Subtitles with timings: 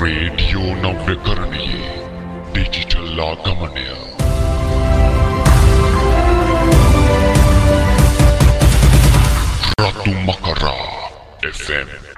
[0.00, 1.76] Radio नवकरणीय
[2.54, 3.88] digital आगमनय।
[9.80, 10.76] रतु मकरा
[11.48, 12.15] एफएम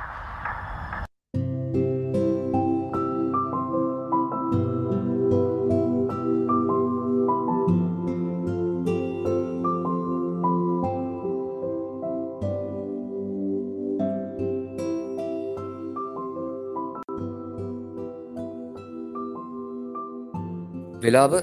[21.09, 21.35] වෙලාව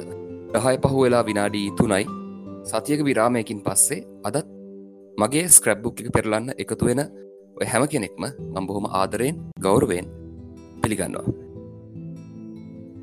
[0.56, 2.04] රහය පහු වෙලා විනාඩී තුනයි
[2.70, 4.48] සතියක විරාමයකින් පස්සේ අදත්
[5.22, 7.02] මගේ ස්ක්‍රබ්බුක් එක පෙරලන්න එකතු වෙන
[7.60, 10.08] ඔය හැම කෙනෙක්ම මම් බොහොම ආදරයෙන් ගෞරවෙන්
[10.82, 11.26] පිළිගන්නවා.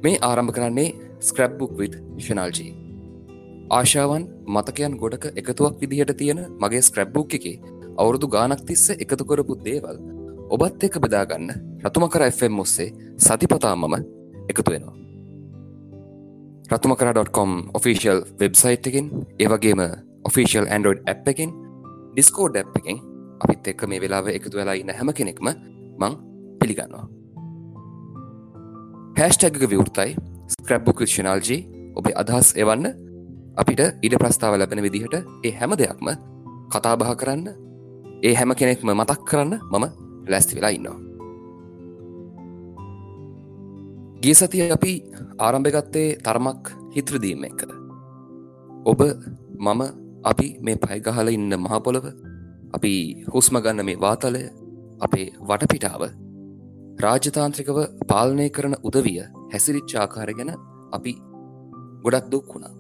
[0.05, 0.89] මේ ආරම්භ කරන්නේ
[1.29, 1.95] ස්ක්‍රබ්බුක් විත්
[2.25, 2.70] ශනල්ජී
[3.79, 7.56] ආශාවන් මතකයන් ගොඩක එකතුවක් විදිහට තියෙන මගේ ස්ක්‍රබ්බුක් එකේ
[8.01, 9.97] අවුරුදු ගානක් තිස්ස එකතු කරපු දේවල්
[10.55, 13.95] ඔබත් එක බෙදාගන්න රතුමකර FM ඔස්සේ සතිපතාමම
[14.51, 15.03] එකතු වෙනවා.
[16.73, 19.81] රතුමකර.කොම් ඔෆිසිල් වෙබ්සයිට් එකින් ඒවගේම
[20.25, 21.51] ඔෆිසිල් ඇන්ඩරෝඩ් ඇ් එකින්
[22.15, 23.01] ඩිස්කෝඩ් ඇ් එකින්
[23.45, 25.50] අපිත් එක්ක මේ වෙලාව එකතු වෙලා ඉන්න හැම කෙනෙක්ම
[26.00, 26.17] මං
[26.61, 27.05] පිළිගන්නවා.
[29.19, 30.17] හැස්ටැග විවෘතයි.
[30.55, 31.61] ස්ක්‍රබ්බු ක්‍රෂනාල්ජී
[31.97, 32.89] ඔබේ අදහස් එවන්න.
[33.56, 36.09] අපිට ඉඩ ප්‍රස්ථාව ලැබෙන විදිහට ඒ හැම දෙයක්ම
[36.73, 37.48] කතාබහ කරන්න.
[38.25, 39.84] ඒ හැම කෙනෙක්ම මතක් කරන්න මම
[40.28, 41.12] ලැස්ති වෙලා ඉන්නවා.
[44.23, 44.92] ගිය සතිය අපි
[45.45, 47.62] ආරම්භගත්තේ තරමක් හිත්‍රදීම එක
[48.91, 49.01] ඔබ
[49.67, 49.81] මම
[50.31, 52.06] අපි මේ පයිගහල ඉන්න මහපොළව
[52.77, 52.93] අපි
[53.34, 54.43] හුස්ම ගන්න මේ වාතලය
[55.06, 56.03] අපේ වටපිටාව
[57.05, 57.78] රාජතාන්ත්‍රිකව
[58.11, 59.19] පාලනය කරන උදවිය
[59.53, 60.53] හැසිරිච්චාකාර ගැන
[60.97, 61.12] අපි
[62.05, 62.75] ගොඩක් දුක් වුණා.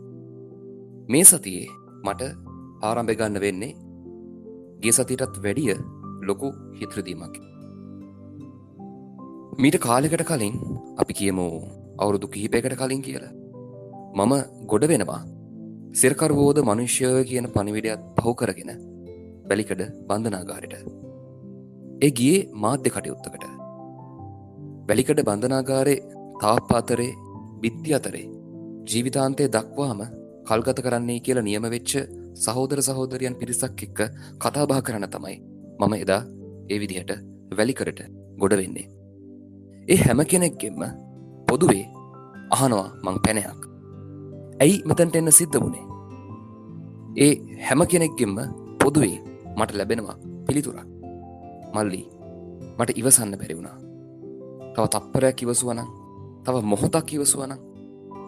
[1.12, 1.68] මේ සතියේ
[2.06, 2.22] මට
[2.82, 3.72] ආරම්භගන්න වෙන්නේ
[4.82, 5.76] ගේ සතිටත් වැඩිය
[6.28, 6.48] ලොකු
[6.78, 7.36] හිත්‍රදීමක්
[9.58, 10.56] මීට කාලෙකට කලින්
[10.98, 11.46] අපි කියමු
[11.98, 13.32] අවුරුදු කිහිපයකට කලින් කියලා.
[14.18, 14.32] මම
[14.66, 15.20] ගොඩ වෙනවා
[15.92, 18.72] සිරකරවෝද මනුෂ්‍යය කියන පනිවිඩයක් පහු කරගෙන
[19.48, 20.74] බැලිකඩ බන්ධනාගාරයට
[22.00, 23.44] ඒ ගියේ මාධ්‍ය කටයුත්තකට.
[24.88, 25.98] වැලිකඩ බන්ධනාගාරේ
[26.40, 27.10] තාප අතරේ
[27.62, 28.24] බිත්ති අතරේ
[28.90, 30.00] ජීවිතාන්තය දක්වාම
[30.48, 31.92] කල්ගත කරන්නේ කියලා නියම වෙච්ච
[32.36, 34.00] සහෝදර සහෝදරයන් පිරිසක් එක්ක
[34.38, 35.36] කතාබා කරන්න තමයි
[35.80, 36.22] මම එදා
[36.68, 37.12] ඒ විදිහට
[37.58, 38.00] වැලිකරට
[38.38, 39.01] ගොඩ වෙන්නේ.
[39.88, 40.82] ඒ හැම කෙනෙක්ගෙම
[41.48, 41.86] පොදුවේ
[42.50, 43.60] අහනවා මං පැනයක්.
[44.60, 45.84] ඇයි මෙතැන්ට එන්න සිද්ධ වුණේ
[47.16, 47.34] ඒ
[47.66, 48.36] හැම කෙනෙක්ගෙම
[48.80, 49.18] පොදුවේ
[49.56, 50.16] මට ලැබෙනවා
[50.46, 50.86] පිළිතුරක්.
[51.74, 52.02] මල්ලි
[52.78, 53.78] මට ඉවසන්න බැරි වුණා.
[54.74, 55.80] තව තප්පරයක් ඉවසුවන
[56.44, 57.52] තව මොහොතක් ඉවසුවන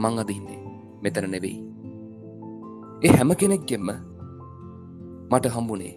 [0.00, 0.60] මං අදහින්නේ
[1.02, 1.58] මෙතන නෙවෙයි.
[3.02, 3.88] ඒ හැම කෙනෙක්ගෙම
[5.30, 5.94] මට හම්බුනේ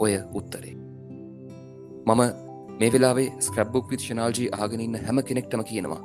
[0.00, 0.76] ඔය උත්තරේ.
[2.06, 2.47] මම
[2.80, 6.02] මේ වෙලාවේ ස්ක්‍රබ්බුක් විශ්ෂනාල්ජී ආගෙනන්න හැම කෙනෙක්ටම කියනවා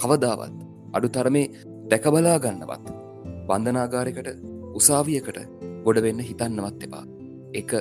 [0.00, 0.54] කවදාවත්
[0.96, 1.46] අඩු තරමේ
[1.90, 2.86] දැකබලා ගන්නවත්
[3.48, 4.28] බන්ධනාගාරකට
[4.78, 5.38] උසාවියකට
[5.84, 7.04] ගොඩ වෙන්න හිතන්නවත් එපා.
[7.52, 7.72] එක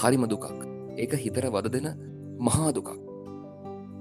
[0.00, 0.44] හරිම දුකක්.
[0.96, 1.88] ඒක හිතර වද දෙන
[2.40, 2.90] මහා දුකක්.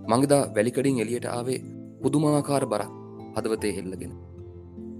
[0.09, 1.59] මංගදා වැලිකඩින් එලියට ආවේ
[2.01, 2.91] පුදුමාකාර බරක්
[3.35, 4.13] හදවතේ එල්ලගෙන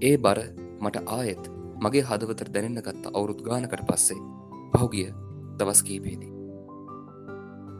[0.02, 0.40] ඒ බර
[0.80, 1.44] මට ආයෙත්
[1.82, 4.20] මගේ හදවතර දැනෙන්න ගත්ත අවුරුද් ගානකට පස්සේ
[4.72, 5.10] පහුගිය
[5.58, 6.35] දවස් කීපේදී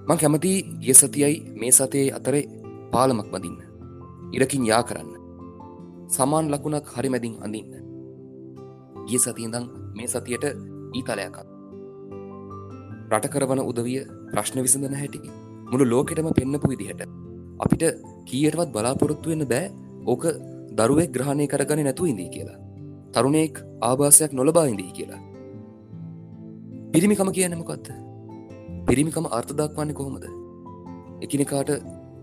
[0.06, 0.50] මං කැමති
[0.82, 2.44] ගිය සතියයි මේ සතයේ අතරේ
[2.92, 3.58] පාලමක් බඳින්න.
[4.32, 5.10] ඉරකින් යා කරන්න.
[6.08, 7.72] සමාන් ලකුණක් හරි මැදින් අඳන්න.
[9.08, 10.46] ගිය සතියදං මේ සතියට
[10.94, 11.36] ඊතලයකක්
[13.10, 13.98] රට කරවන උදවිය
[14.30, 15.20] ප්‍රශ්න විසඳන හැටි
[15.70, 17.02] මුළු ලෝකෙටම පෙන්න්නපු විදිහට
[17.58, 17.84] අපිට
[18.28, 19.66] කීයටවත් බලාපොරොත්තු වෙන්න බෑ.
[20.06, 20.24] ඕක
[20.78, 22.58] දරුවෙක් ග්‍රහණය කරගන නැතු ඉදී කියලා.
[23.12, 25.22] තරුණෙක් ආභාසයක් නොලබා ඉදී කියලා.
[26.92, 28.05] පිරිමිකම කියනමකක්ද
[28.86, 30.24] පිරිමිකම අර්ථදක්වන්නේ කොහොමද?
[31.22, 31.70] එකනෙකාට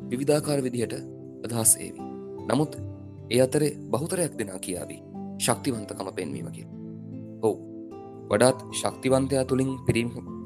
[0.09, 0.93] විවිධාකාර විදිහට
[1.45, 1.99] අදහස් ඒවි.
[2.49, 2.77] නමුත්
[3.29, 5.01] ඒ අතරේ බහුතරයක් දෙනා කියාවී
[5.39, 6.63] ශක්තිවන්තකම පෙන්වීමකි
[7.41, 7.57] ඔවු.
[8.29, 9.71] වඩාත් ශක්තිවන්තයා තුළින්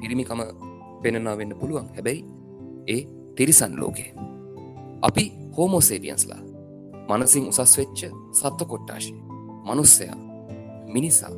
[0.00, 0.40] පිරිමිකම
[1.02, 1.88] පෙනනා වෙන්න පුළුවන්.
[1.94, 2.24] හැබැයි
[2.86, 3.00] ඒ
[3.36, 4.10] තිරිසන් ලෝකේ.
[5.02, 5.24] අපි
[5.56, 6.42] හෝමෝසේවියන්ස්ලා
[7.08, 8.00] මනසින් උසස් වෙච්ච
[8.32, 9.14] සත්ව කොට්ටාශය.
[9.64, 10.16] මනුස්සයා
[10.88, 11.34] මිනිසා.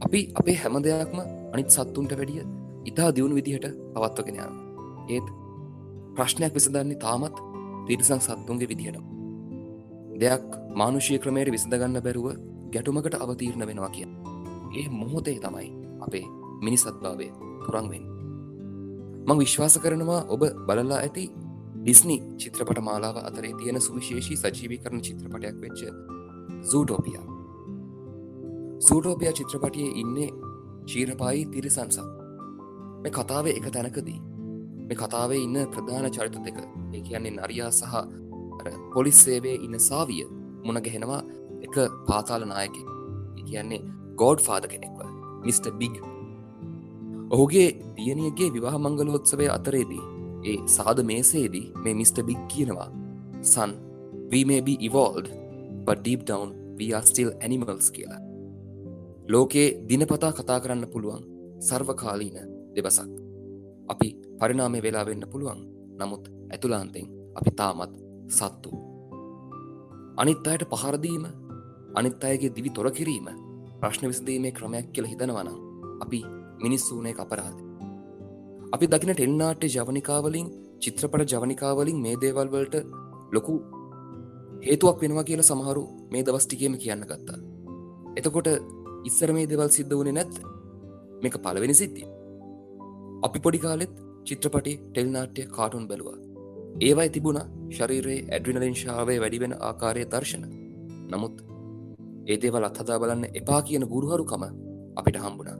[0.00, 1.18] අපි අපේ හැම දෙයක්ම
[1.52, 2.55] අනිත් සත්තුන්ට වැඩිය
[2.86, 4.54] ඉතා දියුණු විදිහට පවත්වගෙන යාම.
[5.08, 5.26] ඒත්
[6.16, 7.36] ප්‍රශ්නයක් විසඳන්නේ තාමත්
[7.86, 8.98] තිරිසං සත්තුන්ගේ විදිහට
[10.16, 12.28] දෙයක් මානුෂය ක්‍රමයට විසඳගන්න බැරුව
[12.72, 14.08] ගැටුමකට අවතීරණ වෙනවා කිය
[14.74, 15.68] ඒ මොහොතේ තමයි
[16.00, 16.24] අපේ
[16.62, 17.28] මිනිසත්භාවය
[17.64, 18.04] පුරන්වෙන්
[19.26, 21.24] මං විශ්වාස කරනවා ඔබ බලලා ඇති
[21.78, 25.80] ඩිස්නි චිත්‍රපට මාලාව අතරේ තියෙන සුවිශේෂී සජීවි කරන චිත්‍රපටයක් වෙච්ච
[26.70, 27.24] සූටෝපියා
[28.80, 30.30] සූටෝපියා චිත්‍රපටියේ ඉන්නේ
[30.86, 32.15] චීරපායි තිරිසන්සක්
[33.02, 34.18] මේ කතාවේ එක තැනකදී
[34.88, 37.94] මේ කතාවේ ඉන්න ප්‍රධාන චරිත දෙක ඒ කියන්නේ නරයා සහ
[38.94, 40.26] පොලිස් සේවේ ඉන්න සාවිය
[40.66, 41.22] මුණගැහෙනවා
[41.62, 41.74] එක
[42.08, 42.76] පාතාල නායක
[43.48, 43.80] කියන්නේ
[44.20, 45.00] ගෝඩ් ෆාද කෙනෙක්ව
[45.46, 45.66] මිට.
[45.80, 45.94] බිග්
[47.30, 50.04] ඔහුගේ දියනියගේ විවාහ මංගලෝත්සවය අතරේදී
[50.44, 52.16] ඒ සාද මේසේදී මේ මිට.
[52.28, 52.90] බිග් කියනවා
[53.44, 53.72] සන්
[54.30, 55.28] we may be evolved
[55.86, 58.22] but deep down we are still animals කියලා
[59.28, 61.24] ලෝකයේ දිනපතා කතා කරන්න පුළුවන්
[61.60, 63.10] සර්වකාලීන දෙබසක්.
[63.88, 64.08] අපි
[64.40, 65.60] පරිනාමය වෙලා වෙන්න පුළුවන්.
[65.98, 67.06] නමුත් ඇතුලාන්තෙන්
[67.38, 67.92] අපි තාමත්
[68.28, 68.70] සත්තු.
[70.16, 71.24] අනිත් අයට පහරදීම
[71.94, 73.28] අනිත් අයගේ දිවි තොර කිරීම
[73.80, 75.56] ප්‍රශ්න විසදීමේ ක්‍රමයක් කියල හිතනවනම්
[76.02, 76.20] අපි
[76.62, 77.60] මිනිස්සූනේ අපරාධ
[78.72, 80.48] අපි දකින ටෙල්නාට්‍ය ජවනිකාවලින්
[80.82, 82.76] චිත්‍රපට ජවනිකාවලින් මේ දේවල් වලට
[83.32, 83.54] ලොකු
[84.66, 87.38] හේතුවක් වෙනවා කියල සමහරු මේ දවස්ටිකේම කියන්න ගත්තා.
[88.18, 88.48] එතකොට
[89.04, 90.34] ඉස්සර මේ දෙවල් සිද්ධ වුණේ නැත්
[91.22, 92.08] මේක පලවෙනි සිද්ධිය.
[93.22, 93.92] අපි පොඩි කාලෙත්
[94.26, 96.16] චිත්‍රපටි ටෙල්නාට්‍ය කාටුන් බැලවා.
[96.80, 97.38] ඒවයි තිබුණ
[97.70, 100.42] ශරීරයේ ඇඩ්‍රිනලින් ශාවය වැඩිවෙන ආකාරය දර්ශන.
[101.10, 101.36] නමුත්
[102.26, 104.44] ඒදේවල් අත්හදා බලන්න එපා කියන ගුරුහරුකම
[104.96, 105.56] අපිට හම්බුණා.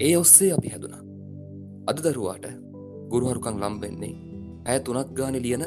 [0.00, 1.02] ඒ ඔස්සේ අපි හැදුනා
[1.86, 2.46] අද දරුවාට
[3.10, 4.14] ගුරුහරුකං ලම්බෙන්නේ
[4.66, 5.64] ඇය තුනක් ගාන ලියන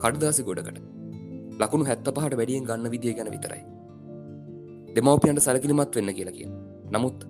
[0.00, 0.78] කඩදාසි ගොඩකට.
[1.60, 3.62] ලකුණු හැත්ත පහට වැඩියෙන් ගන්න විදිිය ගැන විතරයි.
[4.96, 6.48] දෙමවපියන්ට සැලකිලිමත් වෙන්න කියලා කිය
[6.92, 7.24] නමුත්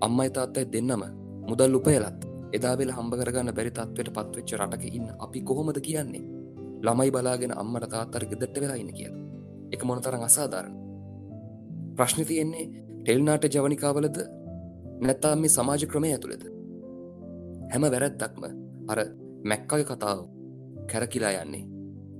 [0.00, 1.04] අම්මයි තාත්තයි දෙන්නම
[1.48, 6.24] මුදල් උපයලත් එදාවෙල හම්බ කරගන්න බැරි තත්වයට පත්වෙච්ච රටක ඉන්න අපි කොහොමද කියන්නේ?
[6.82, 9.10] ළමයි බලාගෙන අම්මට තාත්තර ගෙදට වෙලායින්න කිය
[9.72, 10.74] එක මොනතරං අසාධාරණ.
[11.96, 12.66] ප්‍රශ්න තියෙන්නේ
[13.02, 14.18] ටෙල්නාට ජවනිකාවලද
[15.00, 16.44] නැත්තාම් මේ සමාජ ක්‍රමය ඇතුළෙද?
[17.72, 18.44] හැම වැරැත්තක්ම
[18.88, 18.98] අර
[19.44, 20.18] මැක්කය කතාව
[20.90, 21.64] කැරකිලා යන්නේ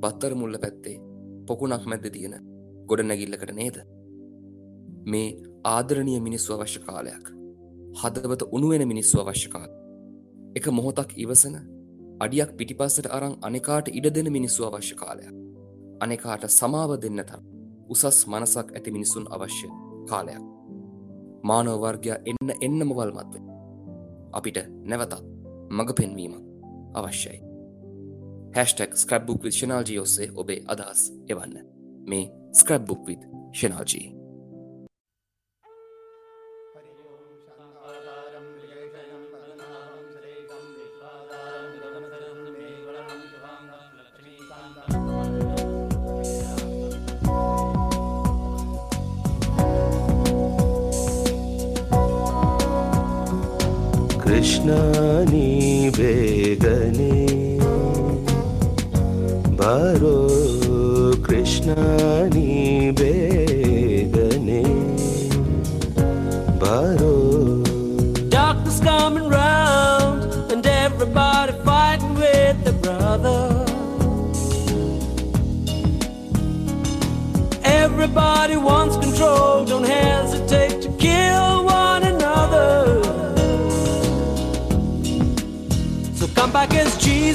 [0.03, 0.97] බත්තර මුල්ල පැත්තේ
[1.47, 2.35] පොකුණක් මැද්ද තියෙන
[2.89, 3.79] ගොඩ නැගිල්ලකට නේද?
[5.07, 5.29] මේ
[5.65, 7.27] ආදරණය මිනිස්සු අවශ්‍ය කාලයක්
[8.01, 9.76] හදවත උනුවෙන මිනිස්සු අවශ්‍ය කාල
[10.57, 11.57] එක මොහොතක් ඉවසන
[12.25, 15.35] අඩියක් පිටිපස්සට අරං අනෙකාට ඉඩ දෙන මිනිස්සු අවශ්‍ය කාලයක්.
[16.01, 17.43] අනෙකාට සමාව දෙන්න තම්
[17.89, 19.69] උසස් මනසක් ඇති මිනිසුන් අවශ්‍ය
[20.09, 20.43] කාලයක්.
[21.43, 23.45] මානවවර්ගයා එන්න එන්නම වල්මත්ව
[24.33, 25.15] අපිට නැවතත්
[25.71, 26.35] මඟ පෙන්වීම
[26.95, 27.39] අවශ්‍යයි.
[28.57, 31.57] හැස්ටක් ස්ක්‍රබ්බුක් විත් ශනාල්ජී ඔස්සේ ඔබේ අදහස් එවන්න.
[32.09, 34.16] මේ scrapbook with Shanalji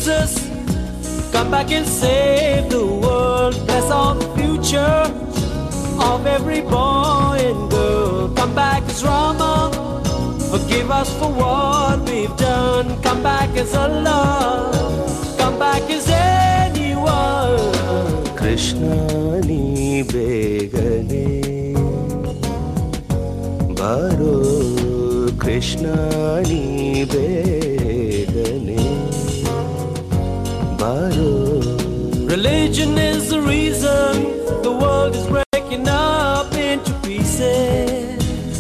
[0.02, 0.50] Jesus,
[1.32, 3.54] come back and save the world.
[3.68, 5.04] Bless all the future
[6.02, 8.34] of every boy and girl.
[8.34, 9.70] Come back as Rama,
[10.50, 13.00] forgive us for what we've done.
[13.04, 14.72] Come back as Allah,
[15.38, 17.60] come back as anyone.
[18.36, 21.76] Krishna ni begane,
[23.78, 27.61] baro Krishna ni begane.
[30.82, 31.32] ಬಾರೋ
[32.34, 34.12] Religion is the reason
[34.68, 38.58] the world is breaking up into pieces.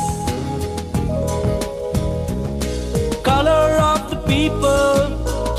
[3.29, 4.97] Color of the people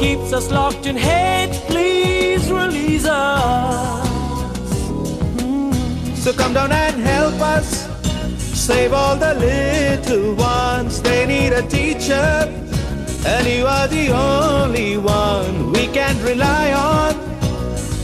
[0.02, 1.54] keeps us locked in hate.
[1.72, 4.08] Please release us.
[6.22, 7.68] So come down and help us.
[8.66, 10.92] Save all the little ones.
[11.08, 12.28] They need a teacher.
[13.34, 15.21] And you are the only one we
[16.12, 17.14] can rely on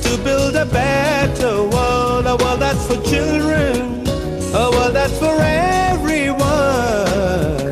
[0.02, 4.06] to build a better world, a world that's for children,
[4.54, 6.38] a world that's for everyone.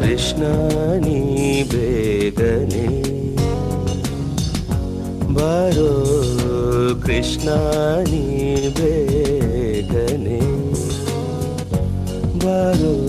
[0.01, 2.87] Krishna ni begane
[5.37, 10.41] baro Krishna ni begane
[12.43, 13.06] baro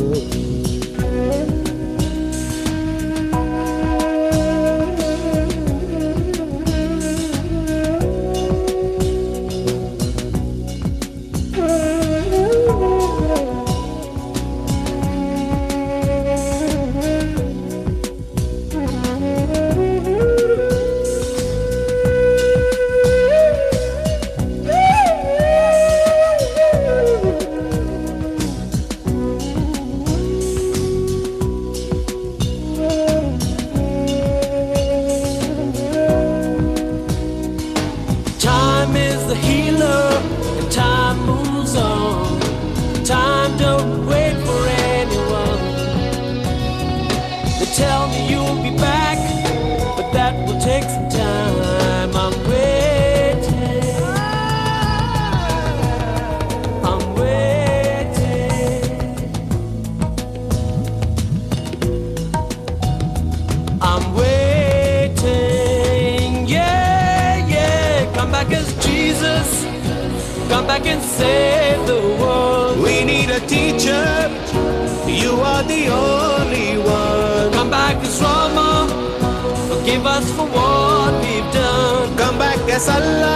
[82.88, 83.36] सल्ला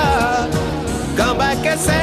[1.19, 1.99] गबा के से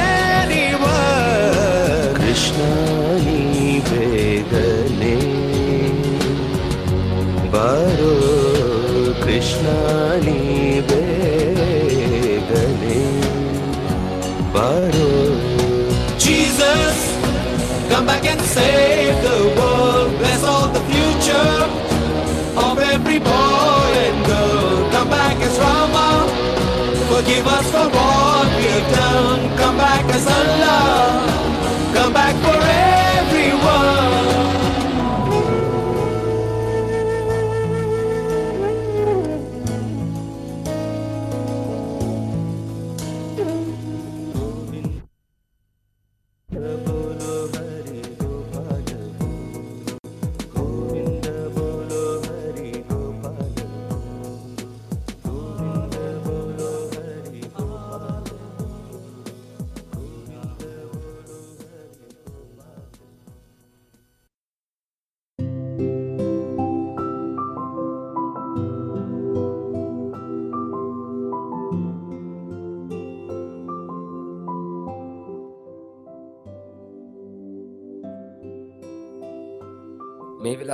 [30.19, 31.08] as I love.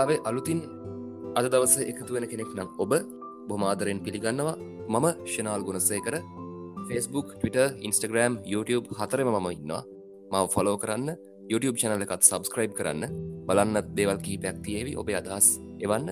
[0.05, 0.59] මේ වෙලාවේ අලුතින්
[1.35, 2.91] අද දවස එකතු වෙන කෙනෙක් නම් ඔබ
[3.49, 4.57] බොමාදරෙන් පිළිගන්නවා.
[4.87, 6.21] මම ශනාල් Gunasekara.
[6.89, 9.83] Facebook Twitter Instagram YouTube හතරම මම ඉන්නවා.
[10.31, 11.09] මව ෆොලෝ කරන්න
[11.51, 13.03] YouTube චනල එකත් සබස්ක්‍රයිබ් කරන්න.
[13.47, 15.47] බලන්න දේවල් කීපයක් තියේවි ඔබේ අදහස්
[15.85, 16.07] එවන්න.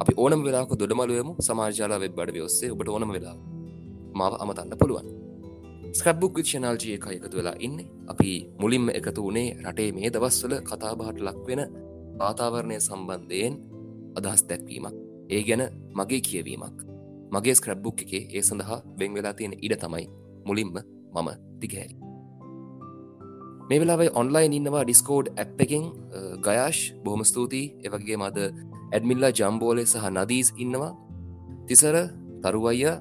[0.00, 3.36] අපි ඕනම වෙලාක දොඩමලුවමු සමාජාලා වෙබ් බඩ ඔස්සේ ඔබට ඕනම වෙලා
[4.18, 5.08] මාව අමතන්න පුළුවන්.
[5.98, 7.78] ස්ක්‍රබ්බුක් විච්ෂනාල්ජය එක එකතු වෙලා ඉන්න.
[8.12, 11.62] අපි මුලින්ම එකතු වනේ රටේ මේ දවස්වල කතාබහට ලක්වෙන
[12.22, 13.54] වාතාවරණය සම්බන්ධයෙන්
[14.18, 14.96] අදහස් දැක්වීමක්.
[15.30, 15.62] ඒ ගැන
[15.98, 16.78] මගේ කියවීමක්.
[17.34, 20.06] මගේ ස්ක්‍රබ්බුක් එකේ ඒ සඳහා වෙන් වෙලා තියෙන ඉඩ තමයි
[20.46, 20.72] මුලින්ම
[21.14, 21.28] මම
[21.60, 21.94] දිගහැරි.
[23.68, 25.84] මේ වෙලාවයි ඔන්ලයින් ඉන්නවා ඩිස්කෝඩ් ඇප් එකින්
[26.46, 27.66] ගයාශ් බොහොම ස්තුතියි.
[27.86, 28.38] එවගේ මද
[28.92, 30.92] ඇඩමිල්ලා ජම්බෝලය සහ නදීස් ඉන්නවා.
[31.68, 31.96] තිසර
[32.42, 32.92] තරුවයිය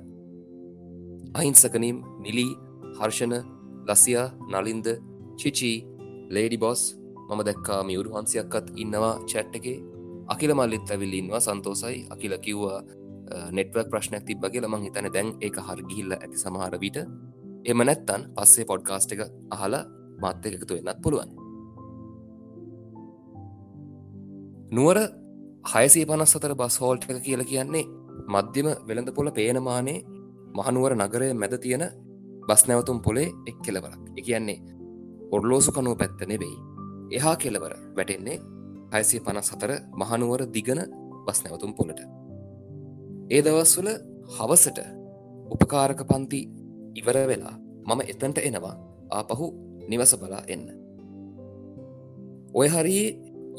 [1.34, 2.52] අහිංසකනීම් නිලී
[3.00, 3.34] හර්ෂණ
[3.88, 4.88] ලසියා නලින්ද
[5.40, 5.78] චිචී
[6.36, 6.82] ලේඩි බොස්
[7.32, 9.78] මම දැක්කා මියුරු හන්සියක්කත් ඉන්නවා චැට් එකේ.
[10.34, 12.80] අකිල මල්ලිත් ඇවිල් ඉන්නවා සන්තෝසයි අකිල කිව්වා
[13.52, 16.98] නෙටවක් ප්‍රශ්නයක් තිබ්බගේ මං හිතන දැන් ඒක හරගිහිල්ල ඇති සමහර විට.
[17.66, 19.22] එම නැත්තන් පස්සේ පොඩ්කාස්ට එක
[19.56, 19.84] අහලා
[20.24, 21.32] මත්ත එකතු වෙන්නත් පුළුවන්.
[24.76, 24.98] නුවර
[25.72, 27.86] හයසේ පනස් අතර බස් හෝල්ට එක කියල කියන්නේ
[28.34, 30.00] මධ්‍යම වෙළඳ පොල පේනමානේ
[30.58, 31.84] මහනුවර නගරය මැද තියෙන
[32.48, 34.60] බස් නැවතුම් පොලේ එක් කෙලවරක් එක කියන්නේ
[35.36, 36.58] ඔර්ලෝසු කනුව පැත්ත නෙවෙයි.
[37.12, 38.38] එහා කෙලවර වැටෙන්නේ
[38.94, 40.80] හයසේ පනස් හතර මහනුවර දිගන
[41.26, 42.00] බස් නැවතුම් පොලට
[43.30, 43.90] ඒ දවස්වල
[44.30, 44.80] හවසට
[45.52, 46.42] උපකාරක පන්ති
[46.96, 47.56] ඉවර වෙලා
[47.88, 48.76] මම එතන්ට එනවා
[49.12, 49.46] ආපහු
[49.90, 50.68] නිවස බලා එන්න.
[52.54, 53.10] ඔය හරියේ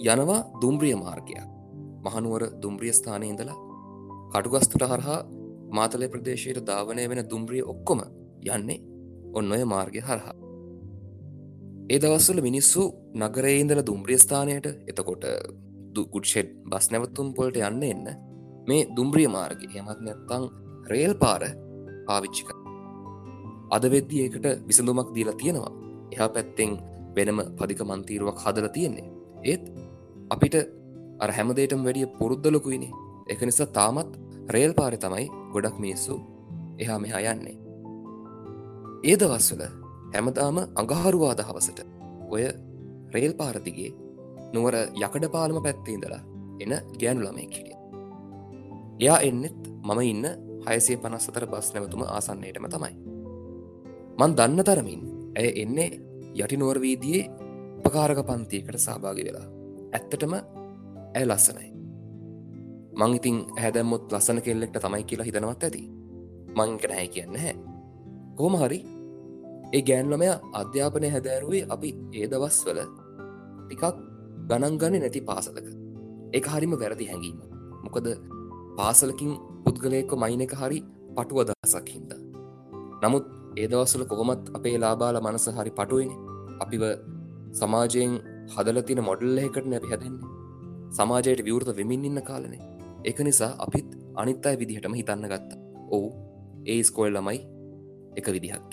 [0.05, 1.41] යනවා දුම්බ්‍රිය මාර්ගයක්
[2.05, 3.59] මහනුවර දුම්බ්‍රිය ස්ථානය ඉඳලා
[4.33, 5.21] කටුගස්තුට හරහා
[5.71, 8.01] මාතලය ප්‍රදේශයට ධාවනය වෙන දුම්බ්‍රිය ඔක්කොම
[8.47, 8.81] යන්නේ
[9.35, 10.37] ඔන්න ඔය මාර්ගය හරහා.
[11.91, 12.83] ඒ දවස්සල මිනිස්සු
[13.15, 14.67] නගරේඉදල දුම්බ්‍රිය ස්ථානයට.
[14.87, 15.25] එතකොට
[15.95, 18.07] ගුඩ්ෂෙඩ් බස් නැවතුම් පොලට යන්න එන්න
[18.69, 20.45] මේ දුම්බ්‍රිය මාර්ග යමත් නැත්තං
[20.87, 21.45] රේල් පාර
[22.07, 22.51] පාවිච්චික
[23.71, 25.73] අද වෙද්දි ඒකට විසඳුමක් දීලා තියෙනවා.
[26.13, 26.71] එහා පැත්තෙන්
[27.17, 29.09] වෙනම පදික මන්තීරුවක් හදල තියෙන්නේ.
[29.45, 29.65] ඒත්
[30.31, 30.57] අපිට
[31.21, 32.93] අර හැමදේටම වැඩිය පුරුද්ධලොකුයිනේ
[33.29, 34.13] එක නිසා තාමත්
[34.49, 36.21] රේල් පාරය තමයි ගොඩක් මිනිස්සු
[36.79, 37.57] එහා මෙහා යන්නේ.
[39.05, 39.63] ඒ දවස්වල
[40.15, 41.81] හැමදාම අඟහරුවාද හවසට
[42.31, 42.45] ඔය
[43.15, 43.91] රේල් පාරතිගේ
[44.55, 46.23] නුවර යකඩ පාලම පැත්තේඉදලා
[46.63, 47.77] එන ගෑනු ළමෙක් හිටිය.
[49.01, 50.27] එයා එන්නෙත් මම ඉන්න
[50.67, 52.95] හයසේ පනස් අතර බස් නැවතුම ආසන්නයටම තමයි.
[54.19, 55.03] මන් දන්න තරමින්
[55.39, 55.91] ඇය එන්නේ
[56.35, 57.31] යටි නුවර්වීදියේ
[57.79, 59.47] උපකාරක පන්තියකට සහභාගි වෙලා.
[59.93, 60.35] ඇත්තටම
[61.17, 61.69] ඇය ලස්සනයි.
[62.99, 65.83] මං ඉතින් හැදැම්මුත් ලස්සන කෙල්ලෙක්ට තමයි කියලා හිතනවත් ඇති.
[66.57, 67.55] මංක නැහැ කියන්න හැ
[68.37, 68.79] කොහොම හරි
[69.73, 70.29] ඒ ගෑන්ලමය
[70.61, 72.81] අධ්‍යාපනය හැදෑරුවේ අපි ඒ දවස්වල
[73.73, 73.97] ටිකක්
[74.49, 75.69] ගණන් ගන්න නැති පාසලක.
[76.33, 77.39] එක හරිම වැරදි හැඟීම.
[77.85, 78.07] මොකද
[78.79, 79.31] පාසලකින්
[79.65, 80.79] පුද්ගලයක මයින එක හරි
[81.17, 82.13] පටුව දසක් හින්ද.
[83.03, 83.25] නමුත්
[83.57, 86.17] ඒදවස්සල කොහොමත් අපේ ලාබාල මනස හරි පටුවනි.
[86.63, 86.83] අපිව
[87.53, 88.13] සමාජයෙන්
[88.55, 90.31] හදලතින මොඩල්ල එකට නැපි හැදෙන්නේ.
[90.91, 92.63] සමාජයට විවෘත වෙමින් ඉන්න කාලනේ.
[93.05, 95.51] එක නිසා අපිත් අනිත් අයි විදිහටම හිතන්න ගත්ත.
[95.91, 96.09] ඔවු
[96.67, 97.41] ඒ ස්කෝල් ළමයි
[98.19, 98.69] එක විදිහක්.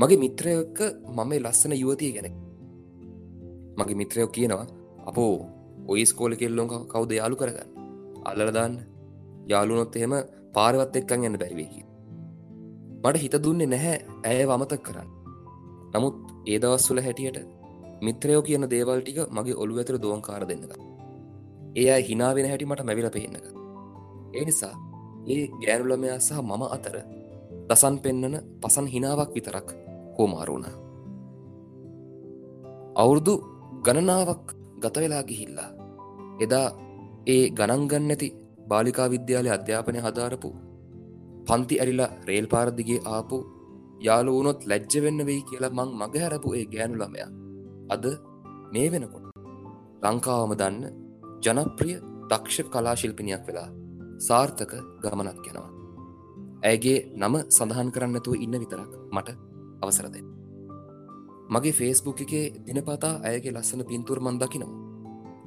[0.00, 0.78] මගේ මිත්‍රයක
[1.08, 2.47] මම ලස්සන යුවතිය ගැන
[3.78, 4.66] මගේ මිත්‍රයෝ කියනවා
[5.06, 5.34] අපෝ
[5.88, 7.68] ඔයි ස්කෝල කෙල්ලොක කවුද යාලු කරගන්න?
[8.24, 8.74] අල්ලදාන්න
[9.48, 10.14] යාලුනොත් එහෙම
[10.54, 11.82] පාරවත් එක්කන් යන්න බැරිවේකි
[13.02, 15.08] මට හිත දුන්නේ නැහැ ඇය වමතක් කරන්න.
[15.94, 16.16] නමුත්
[16.46, 17.38] ඒදවස්වල හැටියට
[18.02, 20.72] මිත්‍රයෝ කියන දේවල් ටික මගේ ඔළු ඇතර දුවන්කාර දෙන්නක
[21.76, 23.46] ඒ අයි හිනාවෙන හැටි මට මැවිල පෙන්නක
[24.34, 24.74] ඒ නිසා
[25.26, 26.96] ඒ ගෑනුලමයා සහ මම අතර
[27.68, 29.68] දසන් පෙන්නන පසන් හිනාවක් විතරක්
[30.16, 30.66] හෝමාරුණ
[32.96, 33.34] අවුරුදු
[33.84, 34.46] ගණනාවක්
[34.82, 35.70] ගත වෙලා ගිහිල්ලා
[36.40, 36.68] එදා
[37.26, 38.28] ඒ ගණන්ගන්න ඇති
[38.70, 40.50] බාලිකා විද්‍යාලය අධ්‍යාපනය හදාරපු
[41.46, 43.38] පන්ති ඇරිලා රේල් පාරදිගේ ආපු
[44.00, 47.30] යාලු වුණොත් ලැජ්ජ වෙන්න වෙයි කියලා මං මගහැරපු ඒ ගෑනු ළමයා
[47.88, 48.04] අද
[48.72, 49.26] මේ වෙනකොට
[50.04, 50.84] ලංකාවම දන්න
[51.42, 51.96] ජනප්‍රිය
[52.30, 53.68] දක්ෂ කලාශිල්පිනියක් වෙලා
[54.20, 55.70] සාර්ථක ගමනක් යනවා.
[56.62, 59.28] ඇගේ නම සඳහන් කරන්නතුව ඉන්න විතරක් මට
[59.82, 60.16] අවසරද.
[61.48, 64.72] මගේ ෆේස්බුක් එකේ දිනපතා ඇයගේ ලස්සන පින්තුර මන් දකිනවා.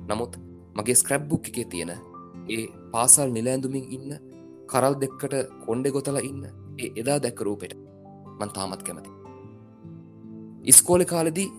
[0.09, 0.33] නමුත්
[0.75, 1.91] මගේ ස්ක්‍රැබ්බුක් එකේ තියෙන
[2.49, 4.11] ඒ පාසල් නිලෑඳුමින් ඉන්න
[4.67, 5.33] කරල් දෙක්කට
[5.65, 6.43] කොන්්ඩෙ ගොතල ඉන්න
[6.77, 7.73] ඒ එදා දැක්ක රූපෙට
[8.39, 9.11] මන් තාමත් කැමති.
[10.63, 11.49] ඉස්කෝල කාලෙදී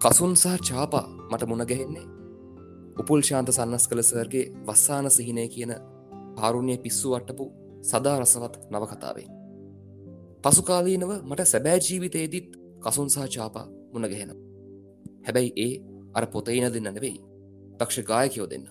[0.00, 2.06] කසුන් සහ චාපා මට මුණ ගැහෙන්නේ
[2.98, 5.72] උපුල් ශාන්ත සන්නස් කළ සර්ගේ වස්සාන සිහිනය කියන
[6.36, 7.44] පාරුණ්‍යය පිස්සු වට්ටපු
[7.82, 9.28] සදා රසවත් නවකතාවේ.
[10.44, 12.48] පසුකාලීනව මට සැබෑ ජීවිතයේදීත්
[12.80, 14.32] කසුන් සහ චාපා මුණගැහෙන.
[15.26, 15.72] හැබැයි ඒ
[16.14, 17.18] අර පොතයින දෙන්න නෙවෙයි
[17.78, 18.66] දක්ෂ ගායකයෝ දෙන්න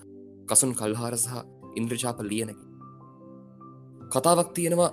[0.48, 1.34] කසුන් කල්හාර සහ
[1.76, 2.64] ඉන්ද්‍රචාප ලියනකි.
[4.12, 4.90] කතාවක් තියෙනවා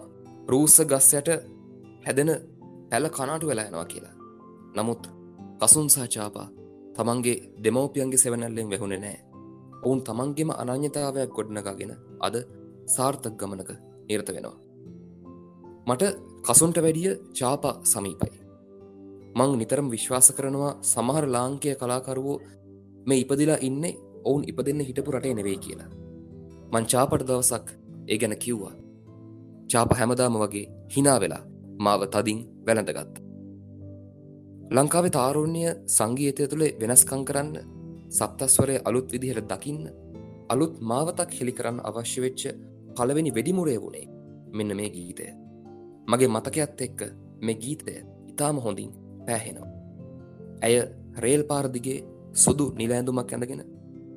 [0.48, 1.30] රූස්ස ගස්සයට
[2.06, 2.32] හැදෙන
[2.90, 4.16] පැල කනාටු වෙලා යනවා කියලා.
[4.76, 5.04] නමුත්
[5.62, 6.48] කසුන් සහචාපා
[6.96, 9.18] තමන්ගේ දෙමවපියන්ගේ සෙවනැල්ලෙන් වැහුණෙ නෑ.
[9.84, 12.36] ඔවුන් තමන්ගේම අනං්‍යතාවයක් ගොඩනගාගෙන අද
[12.88, 13.72] සාර්ථක ගමනක
[14.08, 14.58] නිරත වෙනවා.
[15.88, 16.04] මට
[16.46, 18.45] කසුන්ට වැඩිය චාප සමීපයි.
[19.36, 22.38] මං නිතරම් විශ්වාස කරනවා සමහර ලාංකය කලාකරුවෝ
[23.08, 25.90] මේ ඉපදිලා ඉන්නේ ඔවුන් ඉපදන්න හිටපු රටේ නෙවෙයි කියලා.
[26.74, 27.68] මංචාපට දවසක්
[28.08, 28.74] ඒ ගැන කිව්වා.
[29.72, 31.44] චාප හැමදාම වගේ හිනා වෙලා
[31.80, 33.14] මාව තදින් වැළඳගත්ත.
[34.72, 35.64] ලංකාවේ තාරුණ්‍ය
[35.98, 37.54] සංගීතය තුළේ වෙනස්කං කරන්න
[38.10, 39.86] සප්තස්වරය අලුත් විදිහට දකින්න
[40.50, 42.44] අලුත් මාවතක් හෙළි කරන්න අවශ්‍ය වෙච්ච
[42.98, 44.08] පළවෙනි වෙඩිමුරේ වුණේ
[44.54, 45.28] මෙන්න මේ ගීතය.
[46.10, 47.00] මගේ මතකයත් එක්ක
[47.42, 48.92] මේ ගීතය ඉතාම හොඳින්
[49.28, 49.72] පෑහෙනවා.
[50.64, 50.76] ඇය
[51.18, 52.00] රේල් පාරදිගේ
[52.44, 53.64] සුදු නිලෑඳුමක් ඇඳගෙන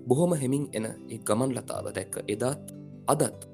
[0.08, 2.72] බොහොම හෙමින් එන ඒ ගමන් ලතාව දැක්ක එදාත්
[3.06, 3.48] අදත්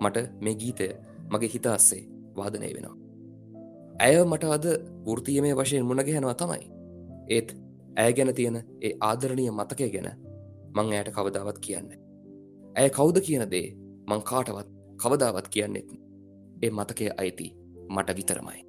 [0.00, 0.88] මට මේ ගීතය
[1.30, 2.02] මගේ හිතාස්සේ
[2.36, 2.96] වාදනය වෙනවා.
[4.00, 4.66] ඇය මට අද
[5.06, 6.66] වෘතියමේ වශයෙන් මුණගැහෙනවා තමයි.
[7.28, 7.48] ඒත්
[7.96, 10.10] ඇය ගැන තියෙන ඒ ආදරණය මතකය ගැන
[10.74, 11.90] මං ඇයට කවදාවත් කියන්න.
[12.76, 13.66] ඇය කෞුද කියන දේ
[14.08, 14.68] මං කාටවත්
[15.02, 15.88] කවදාවත් කියන්නෙත්
[16.62, 17.48] ඒ මතකය අයිති
[17.88, 18.65] මට විතරමයි.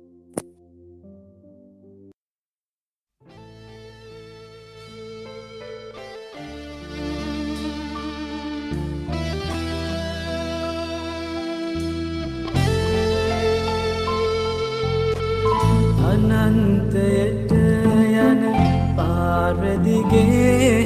[19.47, 20.83] පාරදිගේ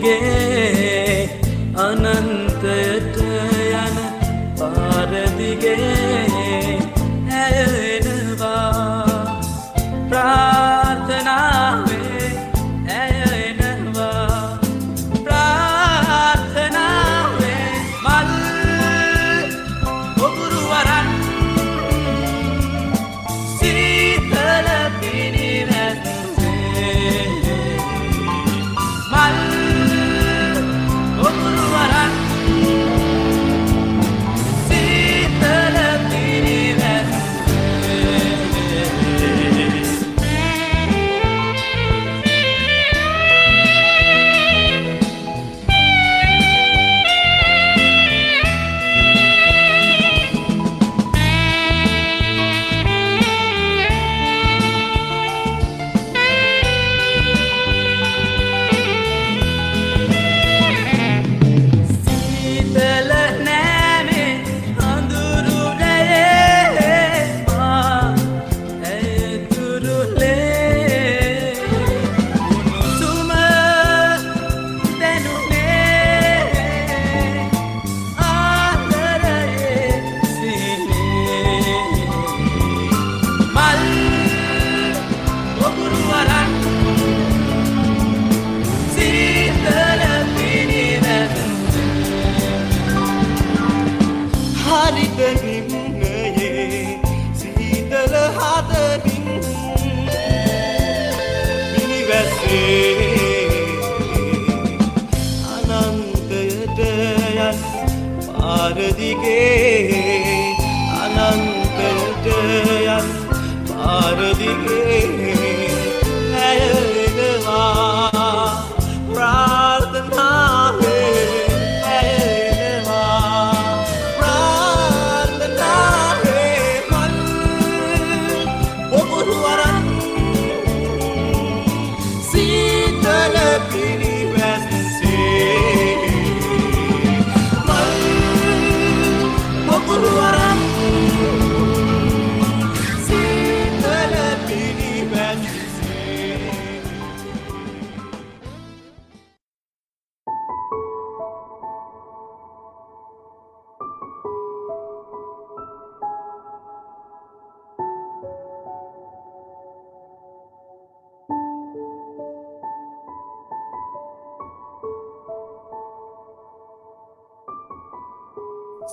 [0.02, 0.51] පාරදිගේ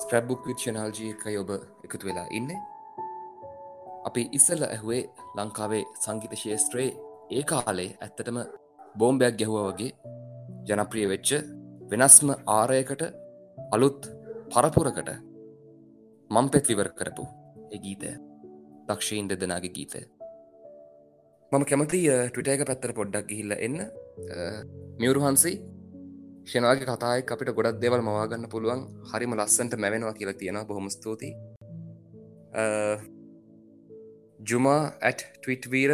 [0.09, 1.49] ස්ක්‍රබ්බුක් විච්චනාල්ජී එකයි ඔබ
[1.85, 2.49] එකතු වෙලා ඉන්න
[4.07, 5.01] අපි ඉස්සල්ල ඇහුවේ
[5.37, 6.95] ලංකාවේ සංගීත ශේෂත්‍රයේ
[7.37, 8.39] ඒ කාලේ ඇත්තටම
[8.95, 9.91] බෝම්බයක් ගැහුව වගේ
[10.67, 11.33] ජනප්‍රිය වෙච්ච
[11.91, 13.03] වෙනස්ම ආරයකට
[13.71, 14.09] අලුත්
[14.53, 15.11] පරපුරකට
[16.31, 17.25] මං පෙත් විවර කරපු
[17.67, 18.15] ඒ ගීතය
[18.87, 20.01] දක්ෂීන් දෙදෙනගේ ගීතය
[21.51, 23.77] මම කැමති ටවිට එක පැත්තර පොඩ්ඩක් ගිහිල්ල එන්න.
[24.99, 25.53] මියවරුහන්සයි
[26.49, 28.79] ෂනාගේ කතාය අපිට ගොඩක් දෙවල් මවාගන්න පුළුවන්.
[29.09, 31.33] හරිම ලස්සන්ට මැවෙනවා කියලා තියෙන බොහොම ස්තුතියි.
[34.49, 35.93] ජුමා ඇට් ටවිට් වීර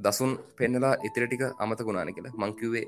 [0.00, 2.34] දසුන් පෙන්නලා ඉතිරටික අමත ගුණාන කියලා.
[2.42, 2.86] මංකිවේ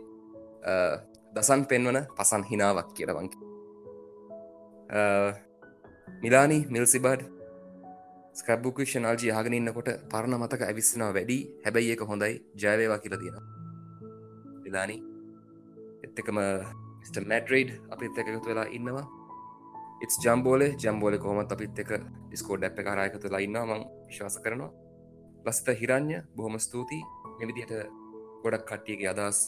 [1.35, 3.39] දසන් පෙන්වන පසන් හිනාවක් කියලවංකි
[6.23, 7.23] මිලානි මිල්සිබඩ්
[8.41, 11.39] ස්කබ්බුකෂනාල්ජි යාගෙන ඉන්නකොට පරණ මතක ඇවිස්සනවා වැඩි.
[11.65, 12.35] හැබැයි එක හොඳයි.
[12.63, 13.47] ජයවේවා කියල තියෙන
[14.65, 14.97] විලානි
[16.07, 16.39] එත්තකම
[17.31, 19.07] මැට්‍රේඩ් අපිත් එක එකතු වෙලා ඉන්නවා.
[20.05, 21.91] ඉස් ජම්බෝල ජම්බෝල කොහොමත් අපිත් එක
[22.29, 24.71] ඩිස්කෝඩ් ඇ් කරයකතු ලා ඉන්නවා මං විශ්වාස කරනවා.
[25.47, 27.03] ලස්ත හිරං්‍ය බොහොම ස්තුතියි.
[27.39, 27.73] මෙවිදිහට
[28.43, 29.39] ගොඩක් කට්ටියගේ අදස්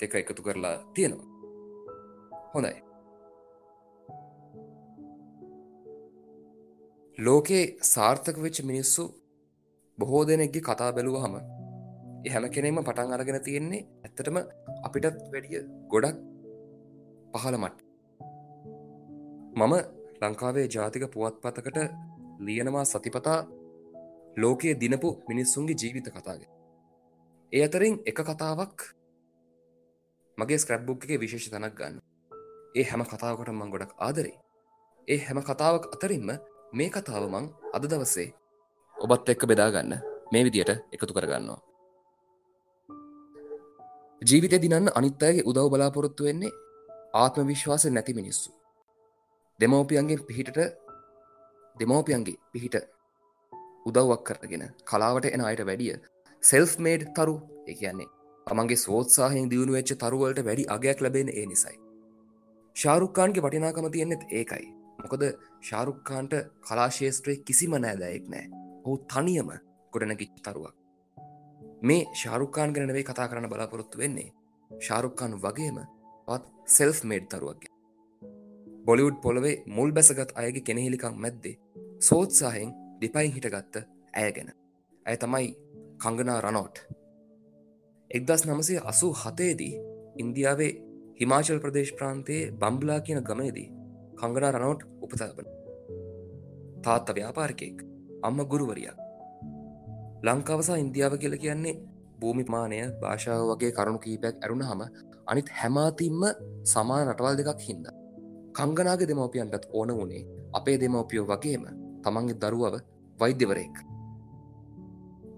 [0.00, 1.28] එක එකතු කරලා තියෙනවා.
[2.54, 2.76] හොඳයි.
[7.18, 9.02] ලෝකේ සාර්ථක වෙච්ච මිනිස්සු
[9.98, 11.36] බොහෝ දෙනෙක්ගේ කතා බැලුව හම
[12.32, 14.36] හැම කෙනෙම පටන් අරගෙන තියෙන්නේ ඇත්තටම
[14.86, 16.16] අපිටත් වැඩිය ගොඩක්
[17.32, 17.78] පහළ මට
[19.56, 19.74] මම
[20.22, 21.78] ලංකාවේ ජාතික පුවත්පතකට
[22.40, 23.40] ලියනවා සතිපතා
[24.36, 26.50] ලෝකයේ දිනපු මිනිස්සුන්ගේ ජීවිත කතාගේ
[27.52, 28.88] ඒ අතරින් එක කතාවක්
[30.38, 31.96] මගේ ස්ක්‍රබ්බුක් එක විශේෂ තනක් ගන්න.
[32.74, 34.36] ඒ හැම කතාවකට මං ගොඩක් ආදරේ.
[35.08, 36.30] ඒ හැම කතාවක් අතරින්ම
[36.72, 37.44] මේ කතාව මං
[37.76, 38.28] අද දවසේ
[38.96, 39.92] ඔබත් එක්ක බෙදාගන්න
[40.32, 41.60] මේ විදියට එකතු කරගන්නවා
[44.22, 46.52] ජීවිතය දිනන්න අනිත්තයගේ උදව් බලාපොරොත්තු වෙන්නේ
[47.14, 48.50] ආත්ම විශ්වාස නැති මිනිස්සු.
[49.60, 50.58] දෙමෝපියන්ගේ පිහිටට
[51.76, 52.76] දෙමෝපියන්ගේ පිහිට
[53.86, 55.96] උදව්වක් කරගෙන කලාවට එන අයට වැඩිය
[56.42, 57.34] සෙල්ෆ් මේඩ් තරු
[57.66, 58.08] එකන්නේ
[58.46, 61.76] තමන්ගේ සෝත්සාහයෙන් දියුණු වෙච්ච තරුවලට වැඩි අගයක් ලැබෙන ඒ නිසයි.
[62.76, 64.66] ශාරුක්කාන්ගේ වටිනාකම තියෙන්නෙත් ඒකයි.
[64.98, 65.22] මොකද
[65.62, 68.46] ශාරුක්කාන්ට කලාශේෂත්‍රය කිසිම නෑදැයෙක් නෑ.
[68.84, 69.50] ඔහු තනියම
[69.92, 70.74] ගොඩනැගිච් තරුවක්.
[71.82, 74.30] මේ ශාරුක්කාන් ගැනවේ කතා කරන්න බලාපොරොත්තු වෙන්නේ.
[74.70, 75.78] ශාරුක්කාන් වගේම
[76.28, 77.72] පත් සෙල්ෆ් මේඩ් තරුවක්ගේ
[78.84, 81.54] බොලිවුඩ් පොළවේ මුල් බැසගත් අයගේ කෙනෙහිලිකම් මැද්දේ
[82.00, 83.76] සෝත්සාහෙන් දෙපයින් හිටගත්ත
[84.14, 84.50] ඇය ගැන.
[85.06, 85.48] ඇය තමයි
[85.98, 86.76] කංගනා රනෝට්.
[88.10, 89.74] එක්දස් නමසේ අසූ හතේදී
[90.16, 90.72] ඉන්දියාවේ
[91.20, 93.68] හිමාචල් ප්‍රදේශ් ප්‍රාන්තයේ බම්බලා කියන ගමේදී
[94.16, 95.50] කංගනා රනෝට් උපතබන
[96.82, 97.82] තාත්ත ව්‍යාපාරිකයෙක්
[98.22, 98.96] අම්ම ගුරුවරියක්.
[100.22, 101.80] ලංකාවසා ඉන්දියාව කියල කියන්නේ
[102.20, 104.82] භූමිමානය භාෂාව වගේ කරුණු කීපයක් ඇරුණ හම
[105.26, 106.22] අනිත් හැමාතිම්ම
[106.64, 107.86] සමාන රටවල් දෙකක් හින්ද.
[108.56, 111.64] කංගනාගේ දෙමවපියන්ටත් ඕන වනේ අපේ දෙමවපියෝ වගේම
[112.04, 112.74] තමන්ගේ දරුවව
[113.18, 113.76] වෛද්‍යවරයෙක්.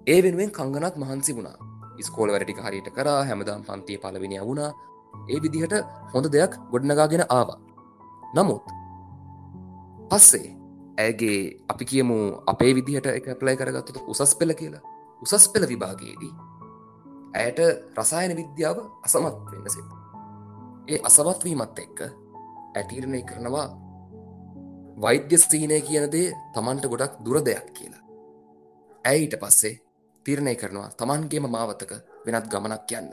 [0.06, 1.56] ඒ වෙනුවෙන් කංගනත් මහන්සි වුණා.
[2.00, 4.70] ස්කෝල වැරටික හරිට කර හැමදාම් පන්තිය පලවෙනි වුණා.
[5.28, 5.74] ඒ විදිහට
[6.12, 7.58] හොඳ දෙයක් ගොඩනගාගෙන ආවා.
[8.34, 8.64] නමුත්
[10.10, 10.48] පස්සේ
[10.98, 14.84] ඇගේ අපි කියමු අපේ විදිහට එක ප්ලයි කරගත්තුට උසස් පෙළ කියලා.
[15.22, 16.32] උසස් පෙළ විභාගයේදී
[17.34, 17.60] ඇයට
[17.94, 19.88] රසායන විද්‍යාව අසමත් වෙන්න සිත
[20.88, 22.00] ඒ අසවත්වීමත් එක්ක
[22.74, 23.66] ඇටීරණය කරනවා
[24.96, 28.02] වෛද්‍ය ස්ත්‍රීනය කියනදේ තමන්ට ගොඩක් දුර දෙයක් කියලා.
[29.04, 29.80] ඇයිට පස්සේ
[30.26, 31.92] තීරණය කරනවා තමන්ගේම මාවතක
[32.26, 33.10] වෙනත් ගමනක් කියන්න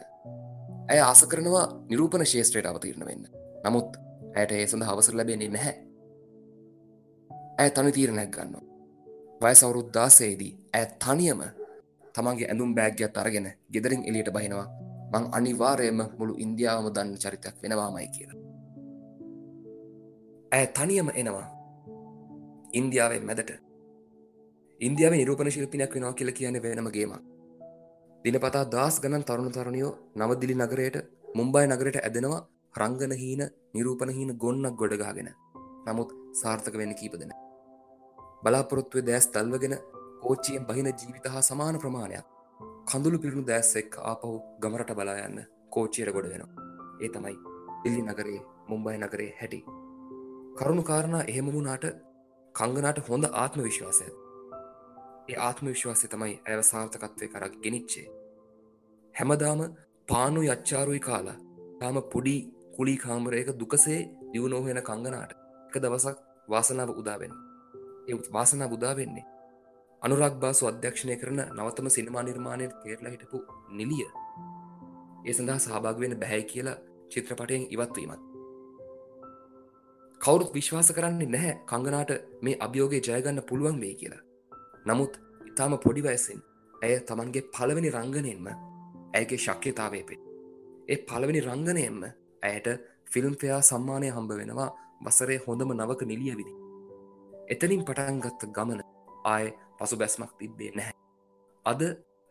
[0.89, 3.27] ඇය ආස කරනවා නිරූපණ ශේෂත්‍රයට අවතීරණ වෙන්න.
[3.63, 3.97] නමුත්
[4.35, 5.75] ඇයට ඒ සඳ හවසර ලැබෙන්නේ නැහැ.
[7.59, 8.55] ඇය තනි තීරණයක් ගන්න
[9.41, 11.41] වය සවුරුද්දාසේදී ඇය තනියම
[12.15, 14.67] තමන්ගේ ඇඳුම් බෑග්‍යත් අරගෙන ගෙදරින් එලියට බහිනවා.
[15.13, 18.41] මං අනිවාරයම මුළු ඉන්දියාවම දන්න චරිතයක් වෙනවාමයි කියලා.
[20.51, 21.45] ඇය තනියම එනවා.
[22.73, 23.51] ඉන්දියාවේ මැදට.
[24.81, 27.13] ඉන්දියාව නිරූපණ ශිල්පිනයක් වෙනවා කියල කියන වෙනමගේම
[28.25, 30.97] දිනපතා දස් ගණන් තරුණ තරණයෝ නවදිලි නගරයට
[31.37, 32.41] මුම්බයි නගරයට ඇදෙනවා
[32.75, 35.29] රංගනහීන නිරූපණහීන ගොන්නක් ගොඩගාගෙන
[35.87, 36.09] නමුත්
[36.41, 37.31] සාර්ථක වෙන්න කීපදෙන
[38.43, 39.75] බලාපොරොත්තුව දෑස් තල්වගෙන
[40.25, 42.25] කෝච්චියෙන් බහින ජීවිත හා සමාන ප්‍රමාණයක්.
[42.85, 44.29] කඳුළු පිරුණු දෑස් එක් ආපහු
[44.61, 46.65] ගමරට බලා යන්න කෝච්චියට ගොඩ වෙනවා.
[47.01, 47.35] ඒ තමයි
[47.83, 49.59] දිල්ලි නගරේ මුම්බයි නගරේ හැටි.
[50.57, 51.85] කරුණු කාරණා එහෙම වුණාට
[52.55, 54.07] කංගනාට හොඳ ආත්ම විශ්වාසය
[55.27, 58.05] ඒ ආත්ම විශ්වාසය තමයි ඇව සාර්ථකත්වය කරක් ගෙනනිච්චේ
[59.15, 59.63] හැමදාම
[60.07, 61.37] පානු යච්චාරුයි කාලා
[61.79, 62.37] තාම පොඩි
[62.75, 66.17] කුලි කාමරයක දුකසේ දියුණෝහෙන කංගනාට එක දවසක්
[66.49, 67.39] වාසනාව උදාවෙන්
[68.09, 69.25] ඒ වාසනා බුදා වෙන්නේ
[70.05, 73.37] අනුරක් බාසු අධ්‍යක්ෂණය කරන නවතම සිනමා නිර්මාණය තේරලා හිටපු
[73.71, 74.07] නිලිය.
[75.25, 76.77] ඒ සඳහා සහභාග වෙන බැහැ කියලා
[77.11, 78.23] චිත්‍රපටයෙන් ඉවත්වීමත්
[80.21, 84.23] කවුරුත් විශ්වාස කරන්නේ නැහැ කංගනාට මේ අභියෝගේ ජයගන්න පුළුවන් වේ කියලා.
[84.85, 85.13] නමුත්
[85.45, 86.41] ඉතාම පොඩි වයසින්
[86.73, 88.47] ඇය තමන්ගේ පළවෙනි රංගනයෙන්ම
[89.13, 90.15] ඇයගේ ශක්්‍යතාවේ පෙ.
[90.89, 92.01] ඒ පළවෙනි රංගනයෙන්ම
[92.43, 92.67] ඇයට
[93.11, 94.69] ෆිල්ම්ෆයා සම්මානය හම්බ වෙනවා
[95.05, 96.53] වසරේ හොඳම නවක නිලිය විදි
[97.49, 98.81] එතනින් පටන්ගත්ත ගමන
[99.25, 99.45] ආය
[99.79, 100.95] පසු බැස්මක් තිබ්බේ නැහැ.
[101.65, 101.81] අද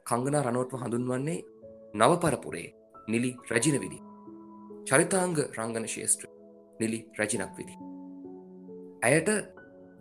[0.06, 1.40] කංගනා රනෝට්ව හඳුන්වන්නේ
[1.94, 2.68] නවපරපුරේ
[3.08, 3.98] නිලි රජින විදි
[4.86, 6.30] චරිතාංග රංගන ශේෂත්‍ර
[6.80, 7.74] නිලි රජිනක් විදි
[9.02, 9.30] ඇයට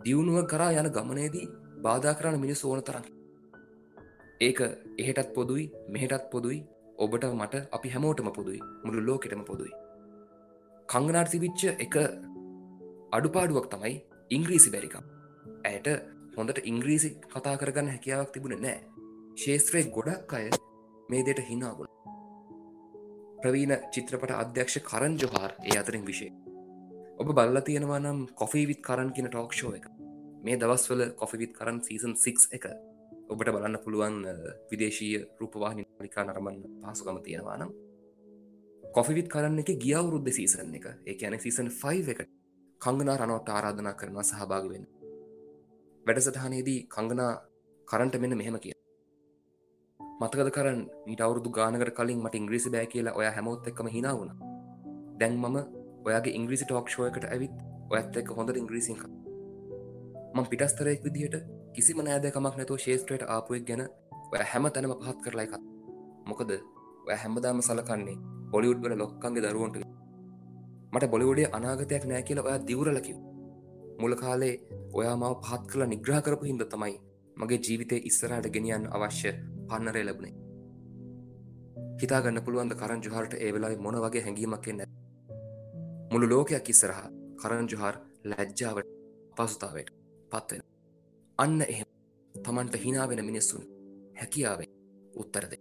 [0.04, 1.50] දියුණුව කරා යන ගමනේදී
[1.82, 3.06] බාධා කරන්න මිනිස් ඕන තරන්
[4.40, 4.60] ඒක
[4.98, 6.64] එහෙටත් පොදුයි මෙහෙටත් පොදුයි.
[6.96, 8.60] ඔබට මට අපි හැමෝටම පොදුයි.
[8.84, 9.72] මුළු ලෝකෙටම පොදුයි.
[10.88, 11.94] කංගනාට තිබිච්ච එක
[13.12, 13.94] අඩුපාඩුවක් තමයි
[14.30, 15.04] ඉංග්‍රීසි බැරිකම්.
[15.64, 15.88] ඇයට
[16.36, 18.78] හොඳට ඉංග්‍රීසි කතා කරගන්න හැකියාවක් තිබුණ නෑ.
[19.36, 20.46] ශේත්‍රයේ ගොඩක් අය
[21.08, 21.92] මේ දෙට හිනාගුණ
[23.38, 26.28] ප්‍රවීණ චිත්‍රපට අධ්‍යක්ෂ කරන් ජොහාර් ඒ අතරින් විෂය
[27.16, 29.86] ඔබ බල්ල තියෙනවා නම් කොෆීවිත් කරන් කියන ටෝක්ෂෝ එක.
[30.44, 32.66] මේ දවස්වල කොෆිවිත් කරන් සීසන් 6 එක.
[33.28, 34.16] ඔබට බලන්න පුළුවන්
[34.70, 37.70] විදේශීය රූපවාහිනි නිකා නරමන්න පහසුකම තියෙනවා නම්.
[38.84, 40.86] කොෆිවිත් කරන්න එක ගියවුරුද්ධ සීසන් එක.
[41.06, 42.26] ඒ ඇන සීසන් 5 එක
[42.80, 44.84] කංගනා රනොට ආරාධනා කරනවා සහභාග වෙන
[46.06, 47.32] වැඩසටහනේදී කංගනා
[47.88, 48.74] කරන්ට මෙන්න මෙහෙම කිය
[50.20, 54.34] මතකද කරන්න මීට අවුරුදු ගානකට කලින් මට ඉංග්‍රීසි බෑ කියලා ඔය හැමෝත් එක්කම හිනාවුණ
[55.20, 55.56] දැන් මම
[56.06, 57.56] ඔයාගේ ඉංග්‍රීසි ටෝක්ෂෝයකට ඇවිත්
[57.90, 59.02] ඔයත් එක්ක හොඳ ඉංග්‍රීසිංක
[60.34, 61.40] මං පිටස්තරයෙක් විදිහට
[61.74, 63.86] කිසිම නෑදකමක් නැතුව ශේත්‍රයට ආපුුවක් ගැන
[64.32, 65.68] ඔය හැම තැනම පහත් කරලා එකත්
[66.28, 66.56] මොකද
[67.06, 69.84] ඔය හැමදාම සලකන්නේ බොලිවුඩ් වල ලොක්කන්ගේ දරුවන්ට
[70.92, 73.30] මට බොලිවුඩේ අනාගතයක් නෑ කියලා ඔයා දිවරලකිව
[73.98, 74.54] මුල කාලේ
[74.92, 76.96] ඔයා මාව පහත් කළ නිග්‍රහ කරපු හින්ද තමයි
[77.36, 79.32] මගේ ජීවිතය ඉස්සරහට ගෙනියන් අවශ්‍ය
[79.68, 80.34] පන්නරය ලැබුණේ.
[82.00, 84.84] හිතාගන්න පුළුවන්ද කරන් ජුහාරට ඒවෙලායි මොන වගේ හැඟීමක් එන්න?
[86.12, 88.94] මුළු ලෝකයක් ඉස්සරහා කරන් ජුහාර් ලැජ්ජාවට
[89.36, 89.90] පසුතාවට
[90.30, 90.62] පත්වෙන
[91.38, 91.88] අන්න එහෙම
[92.34, 93.64] තමන්ට හිනාවෙන මිනිස්සුන්
[94.16, 94.70] හැකියාවෙන්
[95.16, 95.54] උත්තරද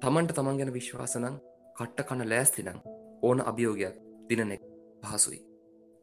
[0.00, 1.38] තමන්ට තමන් ගැන විශ්වාසනං
[1.76, 2.80] කට්ට කන්න ලෑස්තිනං
[3.22, 3.96] ඕන අභියෝගයක්
[4.28, 4.62] දිනනෙක්
[5.02, 5.47] පහසුයි.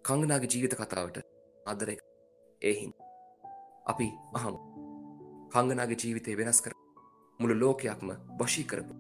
[0.06, 1.18] කංගනාගේ ජීවිත කතාවට
[1.66, 2.02] අදරෙක්
[2.62, 2.92] ඒහින්
[3.86, 4.60] අපි අහමු
[5.54, 6.74] කංගනාගේ ජීවිතය වෙනස් කර
[7.40, 8.94] මුළු ලෝකයක්ම වශී කරපු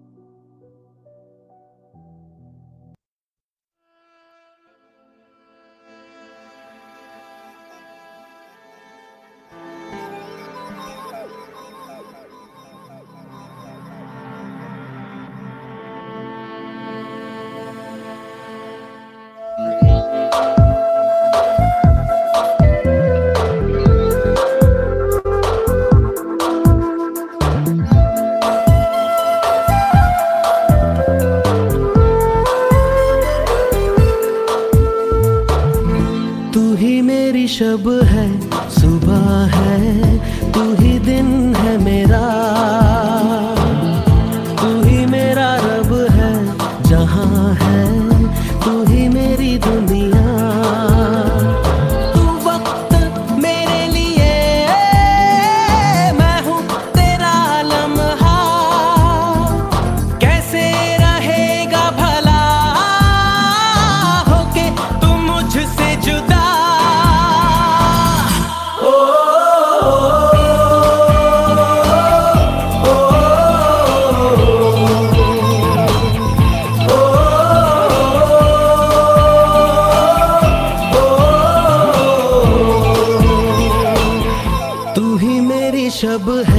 [86.14, 86.54] मेरी शब है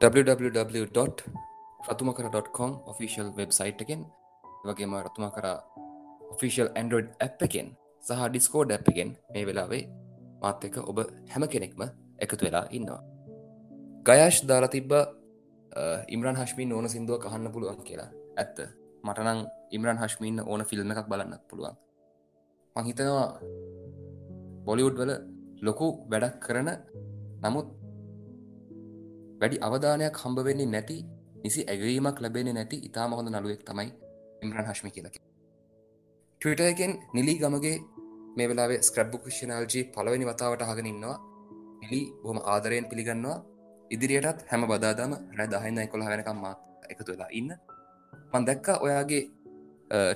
[0.00, 4.00] www.රතුමකර.com ඔෆිසිල් වෙබ්සයිට් එකෙන්
[4.64, 5.46] වගේම රතුමකර
[6.34, 7.66] ඔෆිසිල් ඇන්ඩරෝඩ් ඇප් එකෙන්
[8.04, 9.84] සහ ඩිස්කෝඩ් ඇප් එකෙන් මේ වෙලාවේ
[10.42, 10.98] මාත් එක ඔබ
[11.32, 11.82] හැම කෙනෙක්ම
[12.18, 13.02] එකතු වෙලා ඉන්නවා.
[14.06, 14.92] ගයාශ් දාලා තිබ්බ
[16.08, 18.10] ඉම්රන් හශ්මින් ඕන සිින්දුව කහන්න පුළුවන් කියලා.
[18.36, 18.58] ඇත්ත.
[19.04, 19.38] මටනං
[19.70, 21.76] ඉම්රන් හශ්මින්න ඕන ෆිල්ම් එකක් බලන්නත් පුළුවන්.
[22.76, 23.28] මහිතනවා
[24.64, 25.12] බොලිවුඩ් වල
[25.60, 26.68] ලොකු වැඩක් කරන
[27.44, 27.79] නමුත්
[29.40, 30.98] වැඩි අවධානයක් හම්බ වෙන්නේ නැති
[31.44, 33.88] නිසි ඇගීමක් ලැබෙන නැති ඉතාම හොඳ නළුවෙක් තමයි
[34.42, 35.16] ඉම්රන් හශ්මි කියලක
[36.40, 37.78] ටවිට එකෙන් නිලී ගමගේ
[38.36, 41.16] මේ වෙලාවේ ස්ක්‍රබ්බු ක්ෂනාල්ජී පලවෙනි වතාවට හගෙන ඉන්නවා.
[41.82, 43.38] නිලී බොහම ආදරයෙන් පිළිගන්නවා.
[43.90, 46.60] ඉදිරියටත් හැම බදාදම රැ දහන්න එකොළ හැනකම් මාත්
[46.92, 47.50] එකතු වෙලා ඉන්න.
[48.32, 49.22] මන් දැක්ක ඔයාගේ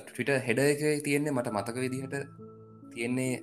[0.05, 2.15] ට්‍රිට හෙඩ එක තියෙන්නේ මට මතක විදිහට
[2.93, 3.33] තියෙන්නේ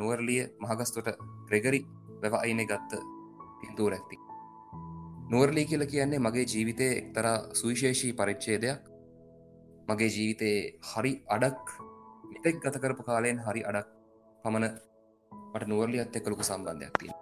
[0.00, 1.14] නුවරලිය මහගස්තොට
[1.48, 1.80] ග්‍රෙගරි
[2.22, 3.02] වැව අයින ගත්ත
[3.60, 4.16] පින්තූර ඇක්ති
[5.32, 8.80] නුවරලී කියල කියන්නේ මගේ ජීවිතය එක්තර සුවිශේෂී පරිච්චේදයක්
[9.88, 10.58] මගේ ජීවිතයේ
[10.88, 11.76] හරි අඩක්
[12.24, 13.88] මෙතෙක් ගත කරපු කාලයෙන් හරි අඩක්
[14.44, 14.74] පමණ
[15.52, 17.14] මට නුවරලියත් එක්කලුක සම්බන්ධයක් තිය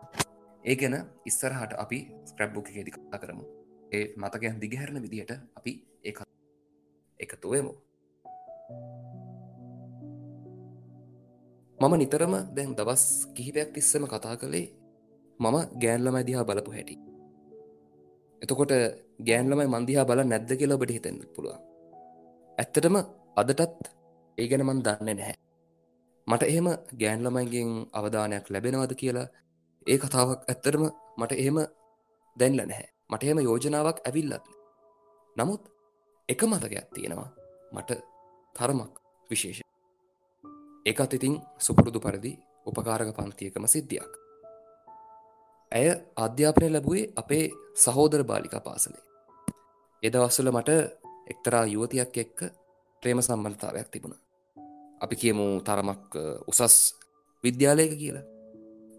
[0.62, 3.44] ඒ ගැන ඉස්සරහට අපි ස්ක්‍රබ්බුක ෙදි කතා කරමු.
[3.92, 5.72] ඒ මතකයන් දිගහැරණ විදිහට අපි
[6.04, 6.12] ඒ
[7.20, 7.72] එකතුවයමු
[11.78, 13.04] මම නිතරම දැන් දවස්
[13.36, 14.66] කිහිපයක් තිස්සම කතා කළේ
[15.40, 17.09] මම ගෑන්ලම දිහා බලපු හැටි.
[18.42, 18.72] එතකොට
[19.26, 21.56] ගෑන්ලමයි මන්දිහා බල නැද්ද කියලා ඔබට හිතෙන් පුළුව
[22.58, 22.96] ඇත්තටම
[23.36, 23.88] අදටත්
[24.38, 25.36] ඒ ගැන මන් දන්නේ නැහැ.
[26.26, 26.68] මට එහෙම
[27.00, 29.26] ගෑන්ලමයිගෙන් අවධානයක් ලැබෙනවද කියලා
[29.86, 30.84] ඒ කතාවක් ඇත්තරම
[31.18, 31.58] මට එහෙම
[32.36, 32.88] දැන්ල නැහැ.
[33.10, 34.46] මට එහෙම යෝජනාවක් ඇවිල්ලත්
[35.36, 35.62] නමුත්
[36.28, 37.30] එක මතකයක් තියෙනවා.
[37.72, 37.90] මට
[38.54, 38.92] තරමක්
[39.30, 39.60] විශේෂ
[40.86, 42.32] එකත් ඉතින් සුපුරුදු පරිදි
[42.66, 44.12] උපකාරක පන්තියකම සිද්ධියක්.
[45.72, 47.44] ඇය අධ්‍යාපනය ලැබුවේ අපේ
[47.76, 49.02] සහෝදර බාලිකා පාසලේ.
[50.02, 50.70] එදවස්සල මට
[51.26, 52.38] එක්තරා යුවතියක් එක්ක
[53.02, 54.16] ප්‍රේම සම්බන්ධතාවයක් තිබුණ.
[55.00, 56.14] අපි කියමු තරමක්
[56.46, 56.76] උසස්
[57.44, 58.26] විද්‍යාලයක කියලා.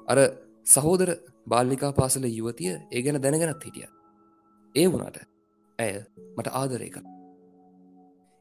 [0.07, 0.19] අර
[0.65, 1.09] සහෝදර
[1.47, 3.88] බාල්ලිකා පාසල යුවතිය ඒ ගැන දැනගෙනත් හිටිය.
[4.76, 5.17] ඒ වුණට
[5.80, 5.93] ඇය
[6.38, 6.97] මට ආදරයක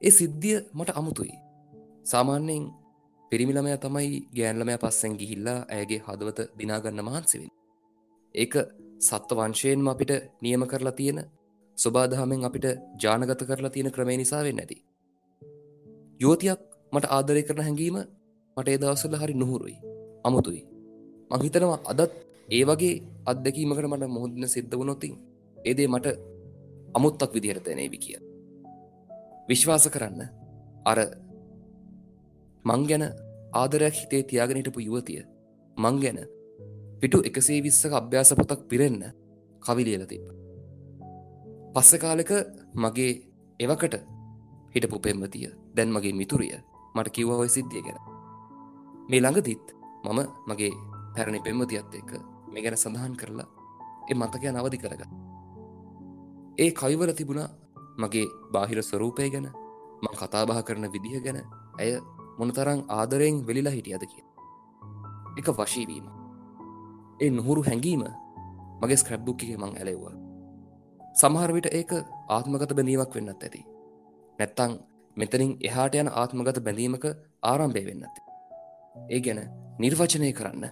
[0.02, 1.36] ඒ සිද්ධිය මට අමුතුයි.
[2.04, 2.64] සාමාන්‍යයෙන්
[3.32, 7.52] පිරිමිළමය තමයි ගෑන්ලමය පස්සෙන් ගිහිල්ලා ඇගේ හදවත දිනාගන්න මහන්සිවින්
[8.34, 8.54] ඒක
[9.00, 11.18] සත්ව වංශයෙන්ම අපිට නියම කරලා තියෙන
[11.78, 12.66] ස්වබාදහමෙන් අපිට
[12.96, 14.76] ජානගත කරලා තියෙන ක්‍රමේ නිසාවෙන් නැති.
[16.20, 16.60] යෝතියක්
[16.92, 17.96] මට ආදරය කරන හැඟීම
[18.56, 19.76] මට ඒදවසල හරි නොහුරුයි
[20.24, 20.62] අමුතුයි.
[21.30, 22.12] මංහිතනවා අදත්
[22.48, 22.94] ඒ වගේ
[23.26, 25.14] අත්දැකීමකට මට මුහදන සිද්ධ වනොතින්
[25.56, 26.06] ඒදේ මට
[26.94, 28.18] අමුත්තක් විදිහට තැනේවි කිය
[29.48, 30.22] විශ්වාස කරන්න
[30.84, 30.98] අර
[32.64, 33.04] මං ගැන
[33.52, 35.22] ආදරයක් හිතේ තියාගෙනටපු යුවතිය
[35.76, 36.20] මං ගැන
[37.00, 39.02] පිටු එකසේ විස්සක අභ්‍යාස පොතක් පිරෙන්න
[39.62, 40.24] කවිලියල තිබ
[41.74, 42.32] පස්ස කාලෙක
[42.74, 43.12] මගේ
[43.60, 43.94] එවකට
[44.74, 46.58] හිටපු පෙම්මතිය දැන් මගේ මිතුරිය
[46.94, 47.98] මට කිව්ව ඔය සිද්ධිය ගැන.
[49.10, 49.66] මේ ළඟදිත්
[50.04, 50.72] මම මගේ
[51.14, 52.12] පැරණි පෙම්මතියත් එක්ක
[52.52, 53.48] මේ ගැන සඳහන් කරලා
[54.10, 55.02] එ මතකය නවදි කරග
[56.58, 57.48] ඒ කයිවල තිබුණා
[57.98, 59.48] මගේ බාහිර ස්වරූපය ගැන
[60.02, 61.40] මං කතාබහ කරන විදිහ ගැන
[61.78, 61.92] ඇය
[62.38, 64.24] මොනතරං ආදරයෙන් වෙලිලා හිටියද කිය
[65.38, 66.19] එක වශීවීම
[67.20, 68.04] ඒ නොහුරු හැඟීම
[68.80, 70.14] මගේ ස්ක්‍රබ්බුක්කිගේ මං ඇලෙව්වා.
[71.14, 71.92] සමහරවිට ඒක
[72.28, 73.60] ආත්මගත බැඳීමක් වෙන්නත් ඇති.
[74.38, 74.72] නැත්තං
[75.16, 77.04] මෙතනින් එහාට යන ආත්මගත බැඳීමක
[77.42, 78.16] ආරම්භය වෙන්නත්
[79.08, 79.40] ඒ ගැන
[79.78, 80.64] නිර්වචනය කරන්න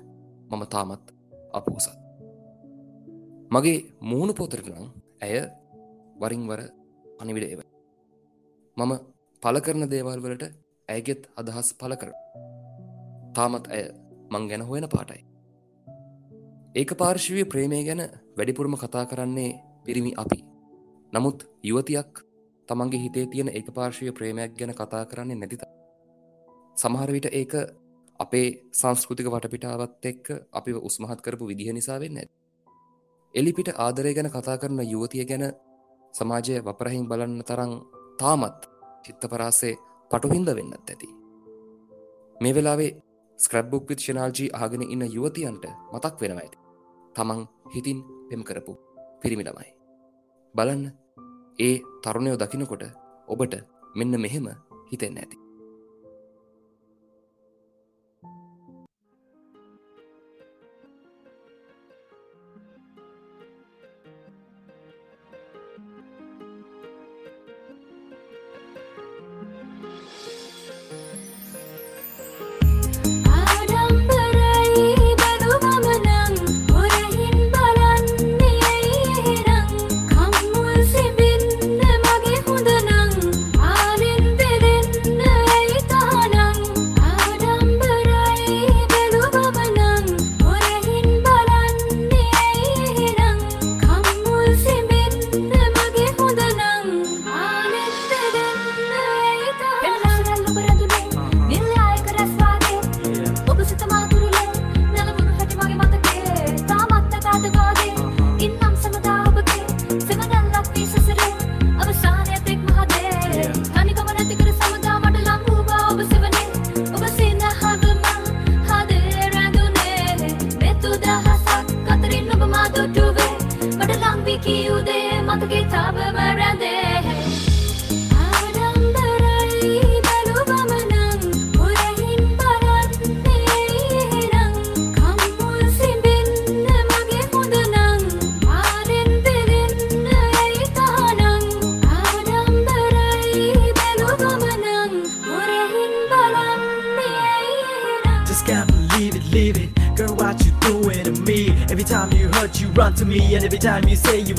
[0.50, 1.06] මම තාමත්
[1.52, 1.96] අපෝසත්
[3.50, 4.88] මගේ මුහුණු පොතරටනම්
[5.20, 5.36] ඇය
[6.20, 6.60] වරින්වර
[7.20, 7.62] අනිවිඩ ඒව
[8.76, 8.92] මම
[9.42, 10.44] පල කරන දේවල් වලට
[10.88, 12.12] ඇයගෙත් අදහස් පල කර
[13.34, 13.84] තාමත් ඇය
[14.32, 15.27] මං ගැන හොයන පාටයි.
[16.78, 18.02] ඒක පාර්ශවය ප්‍රේමය ගැන
[18.36, 19.50] වැඩිපුරම කතා කරන්නේ
[19.84, 20.38] පිරිමි අපි.
[21.12, 22.10] නමුත් යුවතියක්
[22.68, 25.62] තමන්ගේ හිතේ තියෙන එක පාර්ශවය ප්‍රේමයක් ගැන කතා කරන්නේ නැතිත
[26.76, 27.52] සමහරවිට ඒක
[28.20, 32.20] අපේ සංස්කෘතික වටපිටාවත් එක්ක අපි උස්මහත් කරපු විදිහ නිසා වෙන්න
[33.34, 35.44] එලිපිට ආදරය ගැන කතා කරන යුවතිය ගැන
[36.14, 37.72] සමාජය වපරහින් බලන්න තරං
[38.18, 38.70] තාමත්
[39.04, 39.74] චිත්තපරාසේ
[40.10, 41.08] පටුහින්ද වෙන්නත් ඇති.
[42.36, 42.90] මේ වෙලාවේ
[43.38, 46.67] ස්ක්‍රබ්බුක් විත් ශනාල්ජී ආගෙන ඉන්න යුවතියන්ට මතක් වෙනව ඇති.
[47.18, 47.40] තමන්
[47.74, 47.98] හිතින්
[48.28, 48.72] පෙම් කරපු
[49.22, 49.70] පිරිමිළමයි
[50.54, 50.84] බලන්න
[51.58, 52.84] ඒ තරුණයෝ දකිනකොට
[53.28, 53.54] ඔබට
[53.94, 54.46] මෙන්න මෙහෙම
[54.90, 55.36] හිතෙන්න ඇති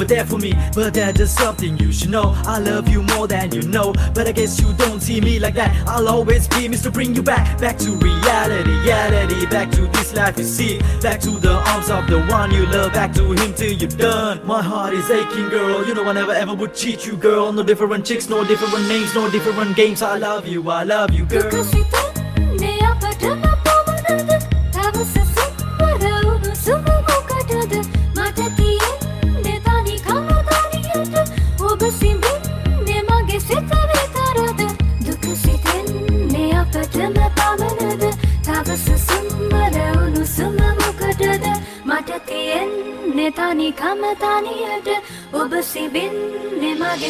[0.10, 0.54] there for me.
[0.74, 2.34] But there's just something you should know.
[2.46, 3.94] I love you more than you know.
[4.14, 5.72] But I guess you don't see me like that.
[5.88, 6.92] I'll always be Mr.
[6.92, 11.32] Bring you back, back to reality, reality, back to this life you see, back to
[11.32, 14.46] the arms of the one you love, back to him till you're done.
[14.46, 15.86] My heart is aching, girl.
[15.88, 17.54] You know I never ever would cheat you, girl.
[17.54, 20.02] No different chicks, no different names, no different games.
[20.02, 21.44] I love you, I love you, girl.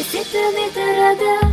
[0.00, 1.49] මගේ සිත විතරද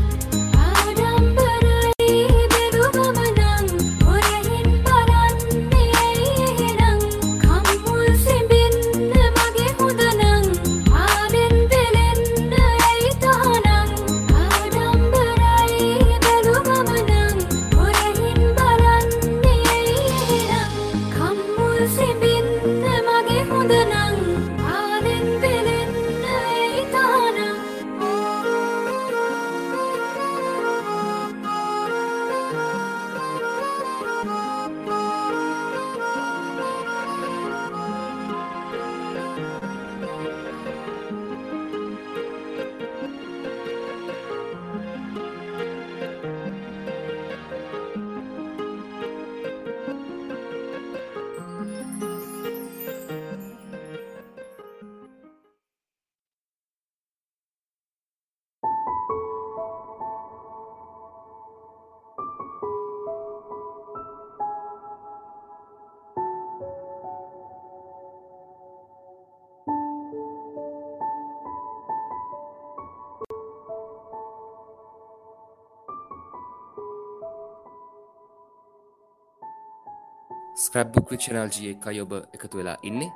[80.67, 83.11] scrapbook විචනල්ජී එකයි ඔබ එකතු වෙලා ඉන්නේ.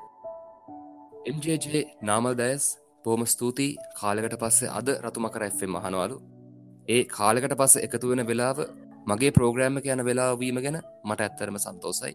[1.34, 1.66] MJJ
[2.10, 2.66] Namal දයස්
[3.06, 3.78] බෝම ස්තුතියි.
[4.00, 6.18] කාලකට පස්සේ අද රතුමකර එෆෙම් මහනවලු
[6.88, 8.60] ඒ කාලකට පස්ස එකතු වෙන වෙලාව
[9.10, 10.78] මගේ ප්‍රෝග්‍රෑම්ම යන වෙලාවීම ගැන
[11.08, 12.14] මට ඇත්තරම සන්තෝසයි.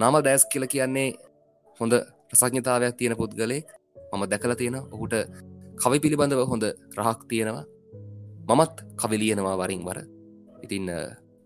[0.00, 1.10] නාමල් දෑස් කියල කියන්නේ
[1.80, 1.94] හොඳ
[2.30, 3.66] ප්‍රසඥතාවයක් තියෙන පුද්ගලෙක්
[4.12, 5.14] මම දැකල තියෙන ඔහුට
[5.82, 6.64] කවි පිළිබඳව හොඳ
[6.98, 7.64] රහක් තියෙනවා.
[8.48, 9.98] මමත් කවිලියනවා වරින් වර.
[10.64, 10.84] ඉතින්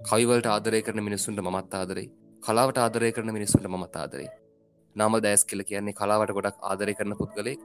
[0.09, 2.09] කවිවලට ආදරය කරන මිනිස්සුන්ට මත් ආදරේ
[2.43, 4.29] කලාවට ආදරය කරන මිනිස්සුන්ට මත් ආදරේ
[4.97, 7.61] නාම දෑස් කියල කියන්නේ කලාවට ගොඩක් ආදරය කරන පුද්ගලෙක්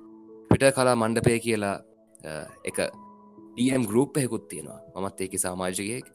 [0.51, 1.75] පිට කලා මණ්ඩපය කියලා
[2.23, 2.31] අ,
[2.63, 2.77] එක
[3.57, 4.79] ඩම් ගරුප් එහෙකුත් තියෙනවා.
[4.95, 6.05] මමත් ඒක සාමාජිකයෙක්.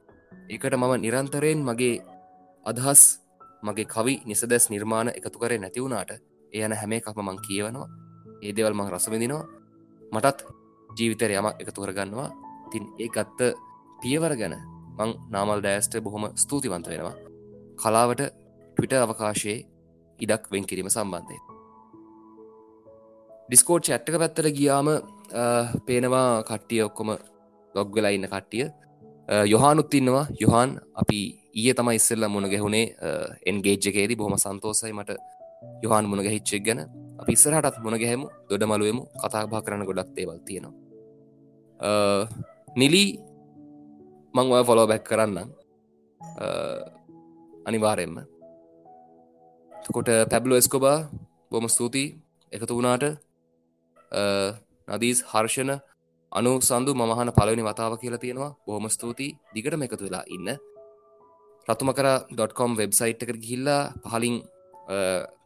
[0.50, 1.94] ඒකට මම නිරන්තරයෙන් මගේ
[2.66, 3.02] අදහස්
[3.62, 6.10] මගේ කවි නිසදැස් නිර්මාණ එකතු කරේ නැතිවුණට
[6.52, 7.88] එයන හැම එකක්ම මං කියවනවා.
[8.42, 9.44] ඒ දෙවල් මං රසවිදිනවා
[10.12, 10.38] මටත්
[10.90, 12.30] ජීවිතර යමක් එකතු කරගන්නවා.
[12.72, 13.40] තින් ඒ ගත්ත
[14.02, 14.54] පියවර ගැන
[14.98, 17.14] මං නාමල් දෑස්ට බොහොම ස්තුතිවන්ත වෙනවා.
[17.82, 18.22] කලාවට
[18.76, 19.58] ටවිට අවකාශයේ
[20.18, 21.38] ඉඩක් වෙන් කිරීම සම්බන්ධය
[23.48, 25.42] ඩිස්කෝට් චැට්ටක පැත්තර ගියාම අ,
[25.86, 27.10] පේනවා කට්ටිය ඔක්කොම
[27.74, 28.64] ලොග් වෙලා ඉන්න කට්ටිය.
[29.28, 30.26] අ, යොහානුත් ඉන්නවා.
[30.42, 31.18] යොහන් අපි
[31.54, 32.86] ඊය තම ඉස්සල්ල මුණ ගැහුණේ.
[33.46, 35.10] එන්ගේජ්ජකේදී බොහොම සන්තෝසයි මට
[35.84, 36.80] යොහන් මුණ ගැහිච්චෙක් ගැන.
[37.20, 40.74] අපි ඉස්සරහටත් මුණ ගැහෙමු දොඩ මලුවමු කතා බා කරන ගොඩක් දේවල් තියෙනවා.
[41.80, 41.90] අ,
[42.76, 43.08] නිලී
[44.34, 45.38] මං ඔය ෆොලෝ බැක් කරන්න
[47.68, 48.16] අනිවාරයෙන්ම.
[49.94, 50.98] කොට පැබ්ලෝ එස්කොබා
[51.50, 52.06] බොම ස්තුතියි
[52.52, 53.04] එකතු වුණාට.
[54.88, 55.72] නදීස් හර්ෂණ
[56.32, 58.52] අනු සඳු මහන පලවනි වතාව කියලා තියෙනවා.
[58.66, 59.36] බොහොම ස්තුතියි.
[59.54, 60.48] දිගටම එකතු වෙලා ඉන්න.
[61.66, 64.36] රතුමකර ඩොට්කොම් වෙබ්සයිට් එකට ගිහිල්ලා පහලින්
[64.88, 64.96] අ,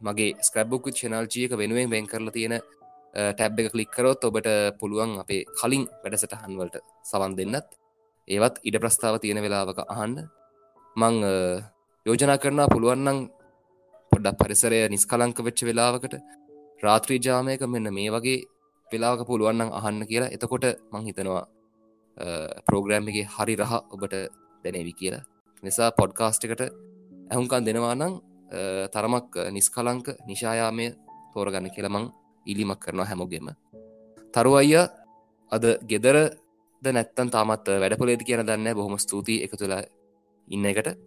[0.01, 2.55] මගේ ස්ක්‍රබ්බුක් චනල්ජියක වෙනුවෙන් වෙන් කරලා තියෙන
[3.33, 4.47] ටැබ් එක කලික්කරොත් ඔබට
[4.79, 7.67] පුළුවන් අපේ කලින් වැඩසට හන්වලට සවන් දෙන්නත්.
[8.27, 10.15] ඒවත් ඉඩ ප්‍රස්ථාව තියෙන වෙලාවක අහන්න.
[10.95, 11.33] මං අ,
[12.05, 13.19] යෝජනා කරනා පුළුවන්නන්
[14.11, 16.13] පොඩ්ඩක් පරිසරය නිස්කලංක වෙච්ච වෙලාවකට
[16.83, 18.39] රාත්‍රී ජාමයක මෙන්න මේ වගේ
[18.87, 20.33] වෙලාවක පුළුවන්නම් අහන්න කියලා.
[20.35, 21.43] එතකොට මං හිතනවා
[22.67, 24.13] ප්‍රෝග්‍රෑම් එක හරි රහ ඔබට
[24.63, 25.23] දැනවි කියලා.
[25.63, 26.61] නිසා පොඩ්කාස්ට් එකට
[27.31, 28.19] ඇහුන්කන් දෙනවානං
[28.93, 30.87] තරමක් නිස්කලංක නිශායාමය
[31.33, 32.05] තෝරගන්න කියලමං
[32.45, 33.47] ඉලිමක් කරනවා හැමෝගෙම.
[34.33, 34.83] තරු අයිය
[35.51, 35.63] අද
[36.81, 39.73] ගෙදරද නැත්තන් තාමත් වැඩපොලේද කියන දන්න බොහොම ස්තුතියි එක තුළ
[40.47, 40.97] ඉන්න එකට.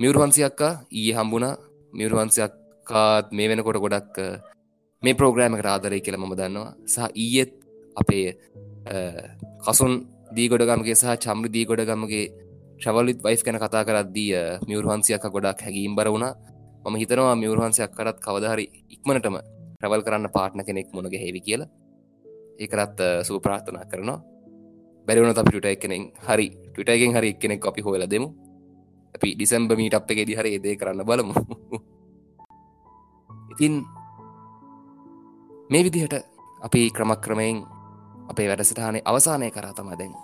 [0.00, 1.46] මියවරුවන්සියක්කා ඊය හම්බුණ.
[1.92, 4.40] මියවරුවන්සියක්කාත් මේ වෙනකොට ගොඩක් අ,
[5.02, 6.74] මේ ප්‍රෝග්‍රෑම රාදරය කියල මම දන්නවා.
[6.86, 7.52] සහ ඊයත්
[7.96, 8.36] අපේ
[8.86, 8.96] අ,
[9.64, 9.92] කසුන්
[10.34, 12.26] දීගොඩගමගේ සහ චම්රි දීගොඩගමගේ
[12.78, 14.30] ට්‍රවල්ලිත් වයිස් කැන කතා කරද්දී
[14.68, 16.34] මියවරහන්සියක ගොඩක් හැගීම් බර වුණා.
[16.84, 19.36] මම හිතනවා මියවරහන්සයක් කරත් කවදහරි ඉක්මනටම
[19.78, 21.68] ට්‍රවල් කරන්න පාට්න කෙනෙක් මුණග හෙවි කියලා.
[22.58, 24.22] ඒකරත් සූ ප්‍රාර්ථනා කරනවා.
[25.08, 28.28] බැරිවුණ අපි ටුට එකනෙ හරි ටටගෙන් හරි එක්කෙනෙක් අපි හොල දෙමු.
[29.14, 31.34] අපි ඩිසම්බ මීට අප් එකෙදි හරි ඒදේ කරන්න බලමු.
[33.52, 33.84] ඉතින්
[35.70, 36.24] මේ විදිහට
[36.60, 37.66] අපි ක්‍රමක්‍රමයෙන්
[38.28, 40.14] අපේ වැඩසටහනේ අවසානය කරා තම දැන්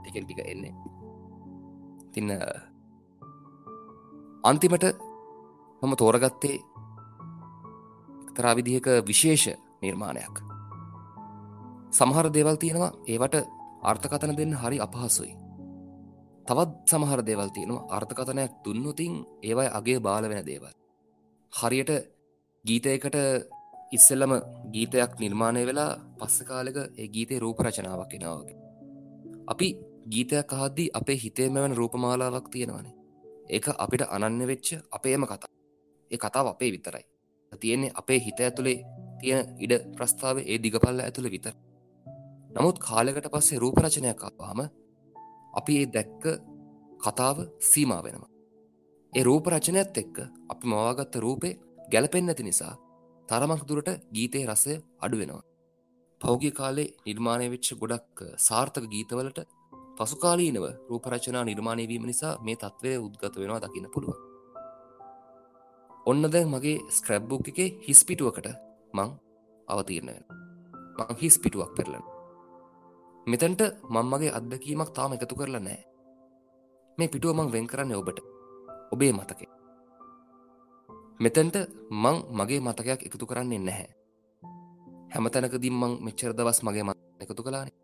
[0.00, 0.74] ටිකෙන් ටික එන්නේ.
[2.12, 2.30] තින්න
[4.44, 4.84] අන්තිමට
[5.82, 6.58] මම තෝරගත්තේ
[8.28, 10.47] එක්තරා විදිහක විශේෂ නිර්මාණයක්.
[11.90, 13.36] සමහර දේවල් තියෙනවා ඒවට
[13.82, 15.32] අර්ථකතන දෙන්න හරි අපහසුයි.
[16.46, 20.72] තවත් සමහර දේවල් තියෙනවා අර්ථකතනයක් දුන්නොතින් ඒවයි අගේ බාල වෙන දේවල්.
[21.52, 21.92] හරියට
[22.64, 23.16] ගීතයකට
[23.92, 24.32] ඉස්සෙල්ලම
[24.72, 28.56] ගීතයක් නිර්මාණය වෙලා පස්ස කාලක ඒ ගීතේ රූප රචනාවක් එනවාගේ
[29.48, 29.68] අපි
[30.12, 32.94] ගීතයක් අහද්දී අපේ හිතේම වන රූපමාලාවක් තියෙනවානේ.
[33.48, 35.50] ඒක අපිට අනන්න වෙච්ච අපේම කතා.
[36.10, 37.04] ඒ කතාව අපේ විතරයි.
[37.52, 38.78] තියෙන්නේ අපේ හිත ඇතුළේ
[39.20, 41.54] තියෙන ඉඩ ප්‍රස්ථාව ඒ දිගපල්ල ඇතුළ විතර
[42.58, 44.60] නමුත් කාලෙකට පස්සේ රූපරචනයක් ආවාම
[45.54, 46.24] අපි ඒ දැක්ක
[47.00, 48.30] කතාව සීමා වෙනවා.
[49.12, 50.16] ඒ රූප රචනයත් එක්ක
[50.48, 51.52] අපි මවාගත්ත රූපේ
[51.92, 52.72] ගැලපෙන් ඇති නිසා
[53.28, 55.44] තරමක් දුරට ගීතයේ රසය අඩුවෙනවා
[56.20, 59.40] පෞගිය කාලේ නිර්මාණය වෙච්ච ගොඩක් සාර්ථක ගීතවලට
[59.96, 64.14] පසුකාලීනව රූපරචනා නිර්මාණයවීම නිසා මේ තත්ත්වය උද්ගත වෙනවා දකින්න පුළුව
[66.06, 68.52] ඔන්න දැන් මගේ ස්ක්‍රැබ්බුක් එකේ හිස්පිටුවකට
[68.94, 69.10] මං
[69.68, 70.20] අවතීරණය
[70.98, 72.06] මං හිස් පිටුවක් පෙරලන
[73.30, 75.80] මෙතැන්ට මංමගේ අත්දකීමක් තාම එකතු කරලා නෑ
[76.98, 78.18] මේ පිටුව මං වෙන් කරන්න ඔබට.
[78.92, 79.50] ඔබේ මතකේ.
[81.20, 81.56] මෙතැන්ට
[81.92, 83.88] මං මගේ මතකයක් එකතු කරන්නේ නැහැ.
[85.12, 87.76] හැමතැනකදිම් මං මෙච්චර දවස් මගේ මත එකතු කලානේ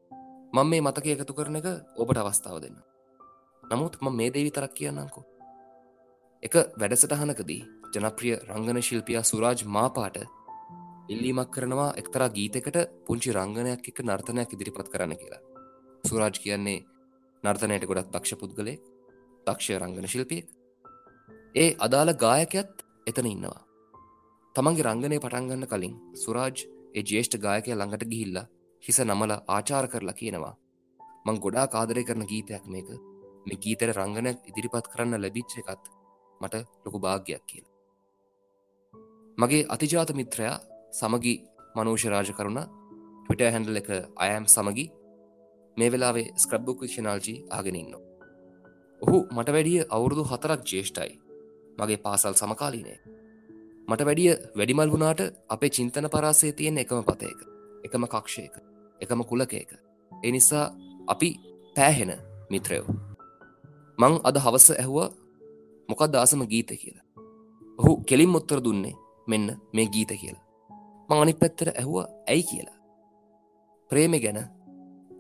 [0.53, 2.79] මං මේ මතක එකතු කරන එක ඔබට අවස්ථාව දෙන්න.
[3.63, 5.21] නමුත් ම මේ දේවි තරක් කියන්නංකු
[6.43, 10.17] එක වැඩසටහනකදී ජනප්‍රිය රංගන ශිල්පියා සුරාජ් මාපාට
[11.09, 12.77] ඉල්ලීමක් කරනවා එක්තරා ගීතකට
[13.07, 15.43] පුංචි රංගනයක් එක නර්තනයක් ඉදිරිපත් කරන්න කියලා.
[16.05, 16.85] සුරාජ් කියන්නේ
[17.43, 18.79] නර්තනයට ගොඩත් දක්ෂ පුද්ගලේ
[19.47, 20.49] දක්ෂ රංගන ශිල්පියෙක්.
[21.55, 23.61] ඒ අදාළ ගායකයත් එතන ඉන්නවා.
[24.55, 25.95] තමන්ගේ රංගනය පටන්ගන්න කලින්
[26.25, 28.41] සුරාජ් ඒ ජේෂ්ඨ ගායකය ළඟට ගිහිල්ල
[28.83, 30.57] හිස නමල ආචාර කරලා කියනවා
[31.27, 32.89] මං ගොඩා කාදරය කරන ගීතයක් මේක.
[33.47, 35.85] මේ ගීතර රංගනයක් ඉදිරිපත් කරන්න ලැබිච්ච එකත්
[36.41, 37.67] මට ලොකු භාග්‍යයක් කියල.
[39.39, 40.59] මගේ අතිජාත මිත්‍රයා
[40.95, 41.35] සමගි
[41.77, 42.61] මනූෂ රාජකරුණ
[43.25, 43.91] ටවිට හැන්ඩල එක
[44.25, 44.87] අයම් සමගි
[45.77, 47.95] මේ වෙලාවේ ස්ක්‍රබ්බුක් වික්ෂනාල්ජී ආගෙනන්න
[49.01, 51.13] ඔහු මට වැඩිය අවුරුදු හතරක් ජේෂ්ටයි
[51.79, 52.95] මගේ පාසල් සමකාලීනය.
[53.89, 57.41] මට වැඩිය වැඩිමල් වුණාට අපේ චින්තන පරාසේ තියෙන එකම පතයක
[57.85, 58.55] එකම කක්ෂයක
[59.01, 59.71] එකම කුලකයක.
[60.13, 60.67] එනිසා
[61.07, 61.29] අපි
[61.77, 62.13] පෑහෙන
[62.51, 62.87] මිත්‍රයෝ.
[63.99, 64.99] මං අද හවස ඇහුව
[65.89, 67.07] මොකක් දාසම ගීත කියලා.
[67.79, 68.95] ඔහු කෙලින් මුත්තර දුන්නේ
[69.27, 70.44] මෙන්න මේ ගීත කියලා.
[71.09, 71.97] මං අනි පැත්තර ඇහුව
[72.27, 72.79] ඇයි කියලා?
[73.91, 74.39] ප්‍රේමය ගැන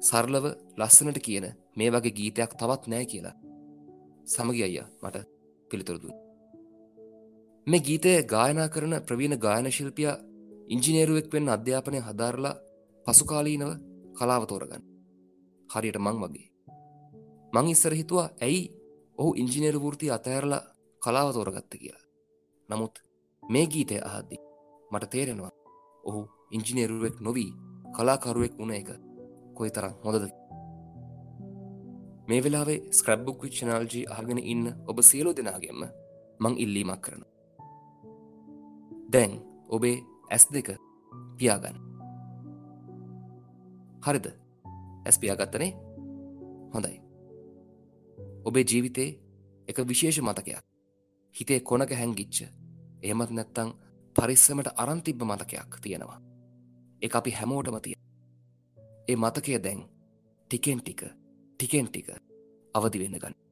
[0.01, 0.45] සරලව
[0.79, 3.35] ලස්සනට කියන මේ වගේ ගීතයක් තවත් නෑ කියලා.
[4.27, 5.17] සමගි අයියා මට
[5.71, 6.15] පිළිතුරදුන්
[7.67, 10.17] මේ ගීතය ගායනා කරන ප්‍රවීණ ගායන ශිල්පියා
[10.69, 12.55] ඉංජිනේරුවෙක් වෙන්න අධ්‍යාපනය හදාරලා
[13.07, 13.71] පසුකාලීනව
[14.19, 14.85] කලාව තෝරගන්න.
[15.71, 16.49] හරියට මං වගේ.
[17.55, 18.63] මං ඉස්සර හිතුවා ඇයි
[19.19, 20.63] ඔහු ඉංජිනේරු වෘති අතඇරලා
[21.03, 21.73] කලාව තෝරගත්ත?
[21.73, 22.05] කියලා.
[22.69, 22.95] නමුත්
[23.43, 24.37] මේ ගීතය අහද්දි
[24.91, 25.64] මට තේරෙනවා
[26.09, 26.23] ඔහු
[26.57, 27.51] ඉංජිනේරුවෙක් නොවී
[27.97, 28.89] කලාකරුවෙක් වුණ එක
[29.57, 30.25] කොයි තරම් හොඳද?
[32.29, 35.85] මේ වෙලාවේ ස්ක්‍රබ්බුක් විච්චනාල්ජී අහගෙන ඉන්න ඔබ සියලෝ දෙනාගෙන්ම
[36.43, 37.25] මං ඉල්ලීමක් කරන
[39.13, 39.33] දැන්
[39.69, 39.97] ඔබේ
[40.31, 40.69] ඇස් දෙක
[41.39, 41.77] පියාගන්න.
[44.07, 44.27] හරිද?
[45.07, 45.71] ඇස් පියාගත්තනේ?
[46.75, 46.99] හොඳයි.
[48.45, 49.11] ඔබේ ජීවිතේ
[49.69, 50.65] එක විශේෂ මතකයක්.
[51.35, 52.37] හිතේ කොනක හැංගිච්ච.
[53.03, 53.71] එහෙමත් නැත්තං
[54.17, 56.21] පරිස්සමට අරන්තිබ්බ මතකයක් තියෙනවා.
[57.03, 57.95] එක අපි හැමෝටම තිය
[59.09, 59.81] ඒ මතකය දැන්
[60.51, 61.03] ටිකෙන් ටික
[61.55, 62.09] ටිකෙන් ටික
[62.75, 63.44] අවදි වෙන්න ගන්න.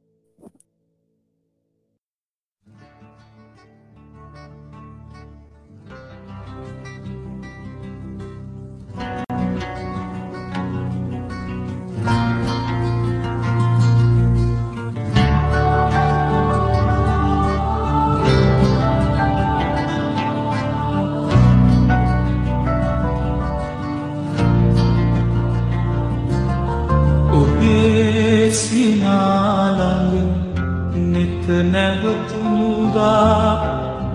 [31.64, 33.50] නැවතුමුදා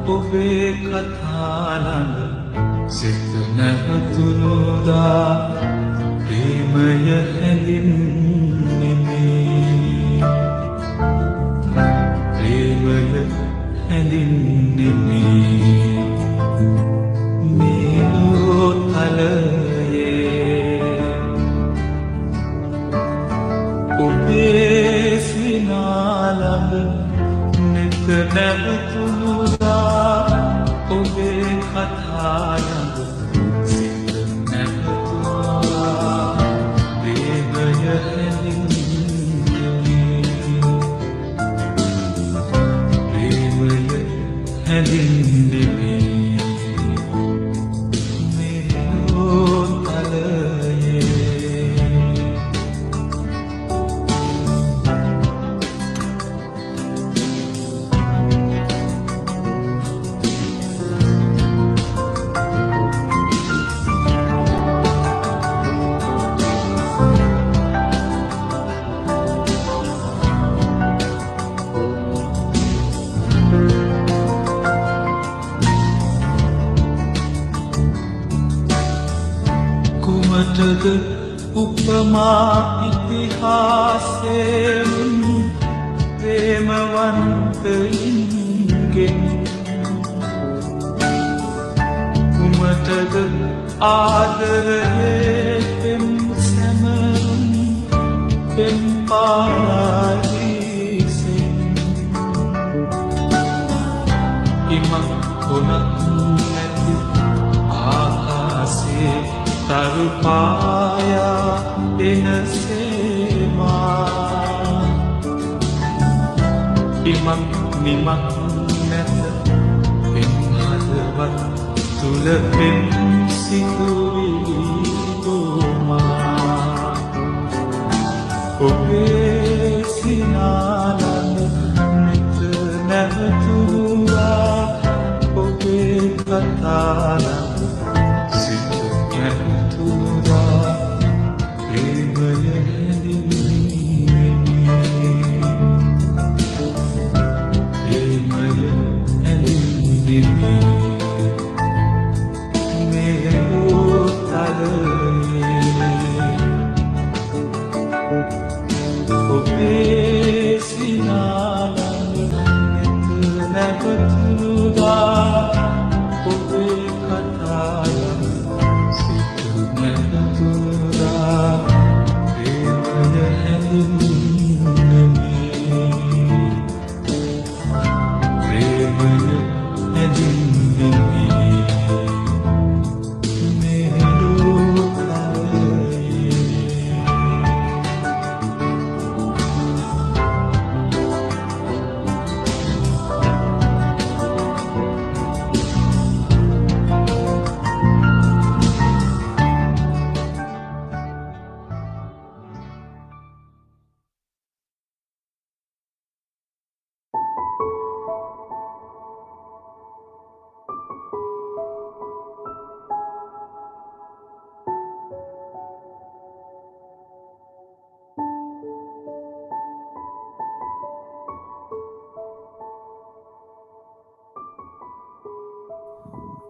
[0.07, 2.15] ඔබේ කතාළඟ
[2.89, 5.25] සිත නැවතුනුදා
[6.19, 8.16] ප්‍රේමය හැඳින්නෙමේ
[28.07, 28.86] නෙත නැවතුළුදා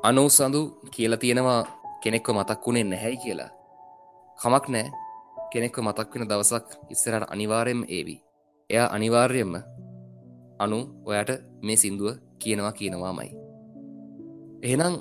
[0.08, 0.60] අනෝ සඳු
[0.92, 1.62] කියලා තියෙනවා
[2.04, 3.50] කෙනෙක්ව මතක් වුණේ නැහැයි කියලා.
[4.40, 4.92] කමක් නෑ
[5.52, 8.16] කෙනෙක්ව මතක් වෙන දවසක් ඉස්සරට අනිවාර්යෙන්ම ඒවි.
[8.70, 9.56] එයා අනිවාර්යෙන්ම
[10.60, 11.32] අනු ඔයාට
[11.62, 12.08] මේ සින්දුව
[12.40, 13.32] කියනවා කියනවාමයි.
[14.64, 14.96] එහෙනම්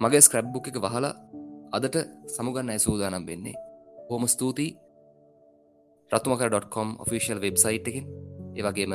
[0.00, 1.14] මගේ ස්ක්‍රබ්බුක් එක වහලා
[1.72, 1.96] අදට
[2.34, 3.56] සමුගන්න ඇසූදානම් වෙන්නේ?
[4.10, 4.76] හෝම ස්තුතියි.
[6.10, 8.06] රතුමකර.කොම් ඔෆිසිල් වෙබ්සයිට් එකින්
[8.56, 8.92] ඒවගේම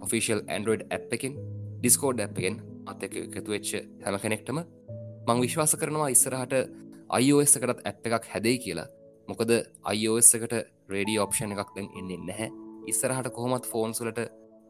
[0.00, 1.34] ඔෆිසිල් ඇන්ඩරෝඩ් ඇ් එකින්
[1.80, 3.70] ඩිස්කෝඩ් ඇ් එකෙන් අත් එක එකතුවෙච්ච
[4.04, 4.58] හැම කෙනෙක්ටම
[5.26, 6.54] මං විශ්වාස කරනවා ඉස්සරහට
[7.20, 8.88] iOS එකටත් ඇප් එකක් හැදයි කියලා.
[9.28, 9.50] මොකද
[9.94, 10.54] iOS එකට
[10.88, 12.50] රේඩිය ඔප්ෂණ එකක් දැන් එන්නේ නැහැ.
[12.90, 14.20] ඉස්සරහට කොහොමත් ෆෝන්සුලට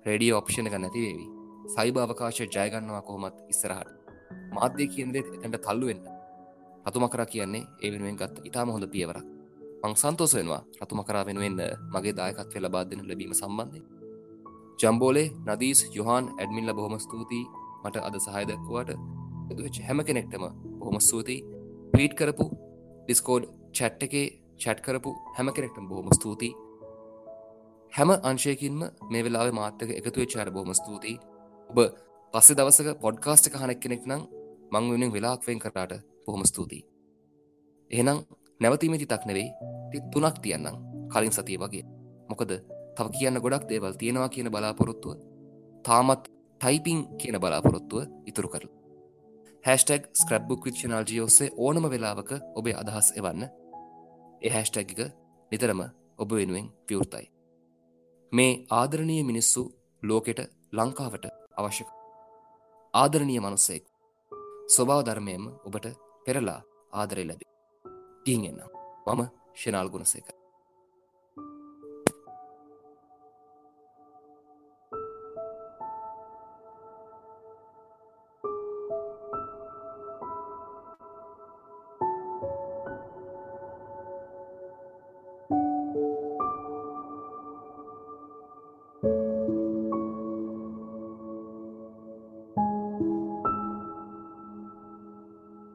[0.06, 1.26] රේඩිය ඔප්ෂණ එක නැතිවේවි
[1.74, 3.88] සයිබ අවකාශ ජයගන්නවා කොහොමත් ඉස්සරහට.
[4.54, 6.04] මාධ්‍ය කියනෙත් එතැට තල්ලුවෙන්න
[6.86, 9.26] රතුම කරා කියන්නේ ඒ වෙනුවෙන් ගත් ඉතාම හොඳ පියවරක්.
[9.82, 11.60] මං සන්තෝස වෙනවා රතුම කරා වෙනුවෙන්න්න
[11.92, 13.82] මගේ දායකත්වය ලබාදන ලැබීම සම්බන්ධය
[14.80, 17.44] ජම්බෝලේ නදීස් යොහන් ඇඩමිල්ල බොහොම ස්තුතියි.
[17.84, 18.90] මට අද සහයදක්වාට
[19.50, 20.44] ඇදච හැම කෙනෙක්ටම
[20.78, 21.40] බොහොම ස්තුතියි.
[21.94, 22.44] පීට් කරපු
[23.04, 23.44] ඩිස්කෝඩ්
[23.76, 24.26] චැට් එකේ
[24.62, 26.52] චැට් කරපු හැම කෙනෙක්ටම බොහොම ස්තුතියි.
[27.92, 28.80] හැම අංශයකින්ම
[29.10, 31.16] මේ වෙලාව මාතක එකතුවේ චාර බොහොම ස්තුතියි.
[31.70, 31.78] ඔබ
[32.34, 34.22] පස්සෙ දවසක පොඩ්කාස්ට එක හනෙක් කෙනෙක් නම්
[34.72, 35.92] මං වෙනින් වෙලාක්වෙන් කරාට
[36.26, 36.82] බොහොම ස්තුතියි.
[37.90, 38.18] එහෙනම්
[38.60, 39.48] නැවතීමති තක් නෙවෙයි
[39.90, 40.76] ති තුනක් තියන්නම්
[41.12, 41.84] කලින් සතිය වගේ.
[42.30, 42.50] මොකද
[42.96, 45.18] තව කියන්න ගොඩක් දේවල් තියෙනවා කියන බලාපොරොත්තුව.
[45.84, 46.24] තාමත්
[46.60, 48.68] ටයිපිං කියන බලාපොරොත්තුව ඉතුරු කරල
[49.64, 53.44] හැස්ටක් ස්ක්‍රබ්බුක් විච්චනාල්ජී ඔස්සේ ඕනම වෙලාවක ඔබේ අදහස් එවන්න
[54.42, 55.00] ඒ හැස්ටැග් එක
[55.52, 55.80] නිතරම
[56.18, 57.26] ඔබ වෙනුවෙන් විවෘතයි.
[58.32, 59.62] මේ ආදරණීය මිනිස්සු
[60.02, 60.40] ලෝකෙට
[60.72, 61.24] ලංකාවට
[61.56, 61.90] අවශ්‍යක.
[62.94, 63.84] ආදරණීය මනුස්සෙක්
[64.68, 65.86] ස්වභාව ධර්මයම ඔබට
[66.26, 66.60] පෙරලා
[66.92, 67.52] ආදරය ලැබේ.
[68.26, 68.70] ගිහින් එන්නම්.
[69.08, 69.22] මම
[69.54, 70.43] ශනාල් ගුණසේකර.